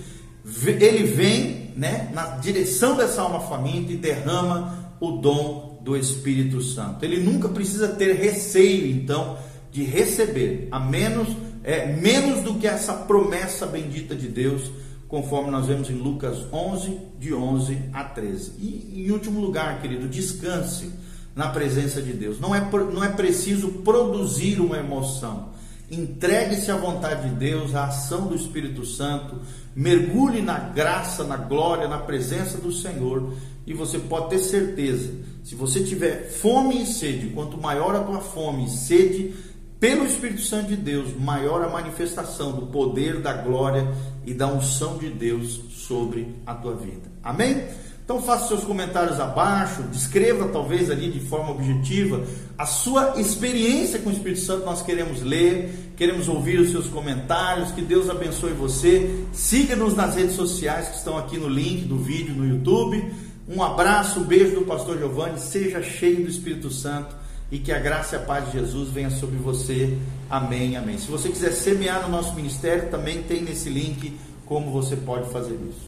ele 0.67 1.04
vem 1.06 1.74
né, 1.76 2.12
na 2.13 2.38
direção 2.38 2.95
dessa 2.95 3.24
alma 3.24 3.39
faminta 3.39 3.91
e 3.91 3.98
derrama 3.98 4.93
o 5.00 5.13
dom 5.13 5.80
do 5.82 5.98
Espírito 5.98 6.62
Santo. 6.62 7.04
Ele 7.04 7.19
nunca 7.19 7.50
precisa 7.50 7.88
ter 7.88 8.13
receio, 8.17 8.86
então, 8.86 9.36
de 9.72 9.84
receber, 9.84 10.67
a 10.69 10.80
menos, 10.80 11.28
é, 11.63 11.88
menos 11.88 12.43
do 12.43 12.54
que 12.56 12.67
essa 12.67 12.93
promessa 12.93 13.65
bendita 13.65 14.13
de 14.15 14.28
Deus 14.28 14.69
conforme 15.10 15.50
nós 15.50 15.65
vemos 15.65 15.89
em 15.89 15.95
Lucas 15.95 16.45
11, 16.54 16.98
de 17.19 17.34
11 17.34 17.78
a 17.91 18.04
13. 18.04 18.54
E 18.60 19.06
em 19.08 19.12
último 19.12 19.41
lugar, 19.41 19.82
querido, 19.82 20.08
descanse 20.08 20.91
na 21.36 21.50
presença 21.50 22.00
de 22.00 22.13
Deus. 22.13 22.39
Não 22.39 22.56
é, 22.56 22.62
não 22.62 23.04
é 23.04 23.10
preciso 23.10 23.69
produzir 23.69 24.62
uma 24.62 24.78
emoção. 24.78 25.50
Entregue-se 25.89 26.69
à 26.69 26.78
vontade 26.78 27.28
de 27.28 27.36
Deus, 27.36 27.74
à 27.74 27.86
ação 27.86 28.28
do 28.28 28.36
Espírito 28.36 28.86
Santo, 28.86 29.38
mergulhe 29.76 30.43
na 30.43 30.60
graça, 30.60 31.24
na 31.24 31.38
glória, 31.38 31.88
na 31.88 31.98
presença 31.98 32.60
do 32.60 32.72
Senhor, 32.72 33.34
e 33.65 33.74
você 33.74 33.98
pode 33.98 34.30
ter 34.30 34.39
certeza, 34.39 35.12
se 35.43 35.56
você 35.56 35.84
tiver 35.84 36.30
fome 36.30 36.84
e 36.84 36.86
sede, 36.86 37.30
quanto 37.30 37.60
maior 37.60 37.95
a 37.95 38.04
tua 38.04 38.19
fome 38.19 38.65
e 38.65 38.69
sede, 38.69 39.34
pelo 39.80 40.06
Espírito 40.06 40.42
Santo 40.42 40.68
de 40.68 40.76
Deus, 40.76 41.15
maior 41.18 41.63
a 41.63 41.70
manifestação 41.70 42.52
do 42.52 42.68
poder, 42.68 43.22
da 43.22 43.34
glória 43.34 43.88
e 44.26 44.34
da 44.34 44.48
unção 44.48 44.98
de 44.98 45.10
Deus 45.10 45.62
sobre 45.70 46.36
a 46.46 46.54
tua 46.54 46.76
vida. 46.76 47.10
Amém? 47.24 47.63
Então 48.04 48.22
faça 48.22 48.48
seus 48.48 48.63
comentários 48.63 49.20
abaixo, 49.20 49.84
descreva 49.84 50.48
talvez 50.48 50.89
ali 50.89 51.12
de 51.12 51.20
forma 51.20 51.52
objetiva 51.52 52.26
a 52.58 52.65
sua 52.65 53.22
experiência 53.22 54.00
com 54.00 54.10
o 54.10 54.12
Espírito 54.12 54.42
Santo. 54.42 54.65
Nós 54.65 54.82
queremos 54.82 55.22
ler, 55.22 55.94
queremos 55.96 56.28
ouvir 56.28 56.60
os 56.60 56.72
seus 56.72 56.88
comentários. 56.88 57.72
Que 57.72 57.84
Deus 57.84 58.10
abençoe 58.10 58.52
você. 58.52 59.24
Siga-nos 59.32 59.96
nas 59.96 60.15
redes 60.15 60.36
sociais 60.36 60.89
que 60.89 60.98
estão 60.98 61.20
aqui 61.20 61.38
no 61.38 61.48
link 61.48 61.86
do 61.86 62.00
vídeo 62.00 62.34
no 62.34 62.48
YouTube. 62.48 63.13
Um 63.48 63.62
abraço, 63.62 64.22
um 64.22 64.24
beijo 64.24 64.56
do 64.56 64.65
pastor 64.65 64.98
Giovanni. 64.98 65.39
Seja 65.39 65.82
cheio 65.84 66.24
do 66.24 66.30
Espírito 66.30 66.72
Santo 66.72 67.15
e 67.51 67.59
que 67.59 67.71
a 67.71 67.79
graça 67.79 68.15
e 68.15 68.19
a 68.19 68.21
paz 68.21 68.45
de 68.45 68.59
Jesus 68.59 68.89
venha 68.89 69.09
sobre 69.09 69.38
você. 69.38 69.97
Amém, 70.29 70.77
amém. 70.77 70.97
Se 70.97 71.09
você 71.09 71.29
quiser 71.29 71.51
semear 71.51 72.03
no 72.03 72.09
nosso 72.09 72.33
ministério, 72.35 72.89
também 72.89 73.23
tem 73.23 73.41
nesse 73.41 73.69
link 73.69 74.17
como 74.45 74.71
você 74.71 74.95
pode 74.95 75.29
fazer 75.31 75.57
isso. 75.69 75.88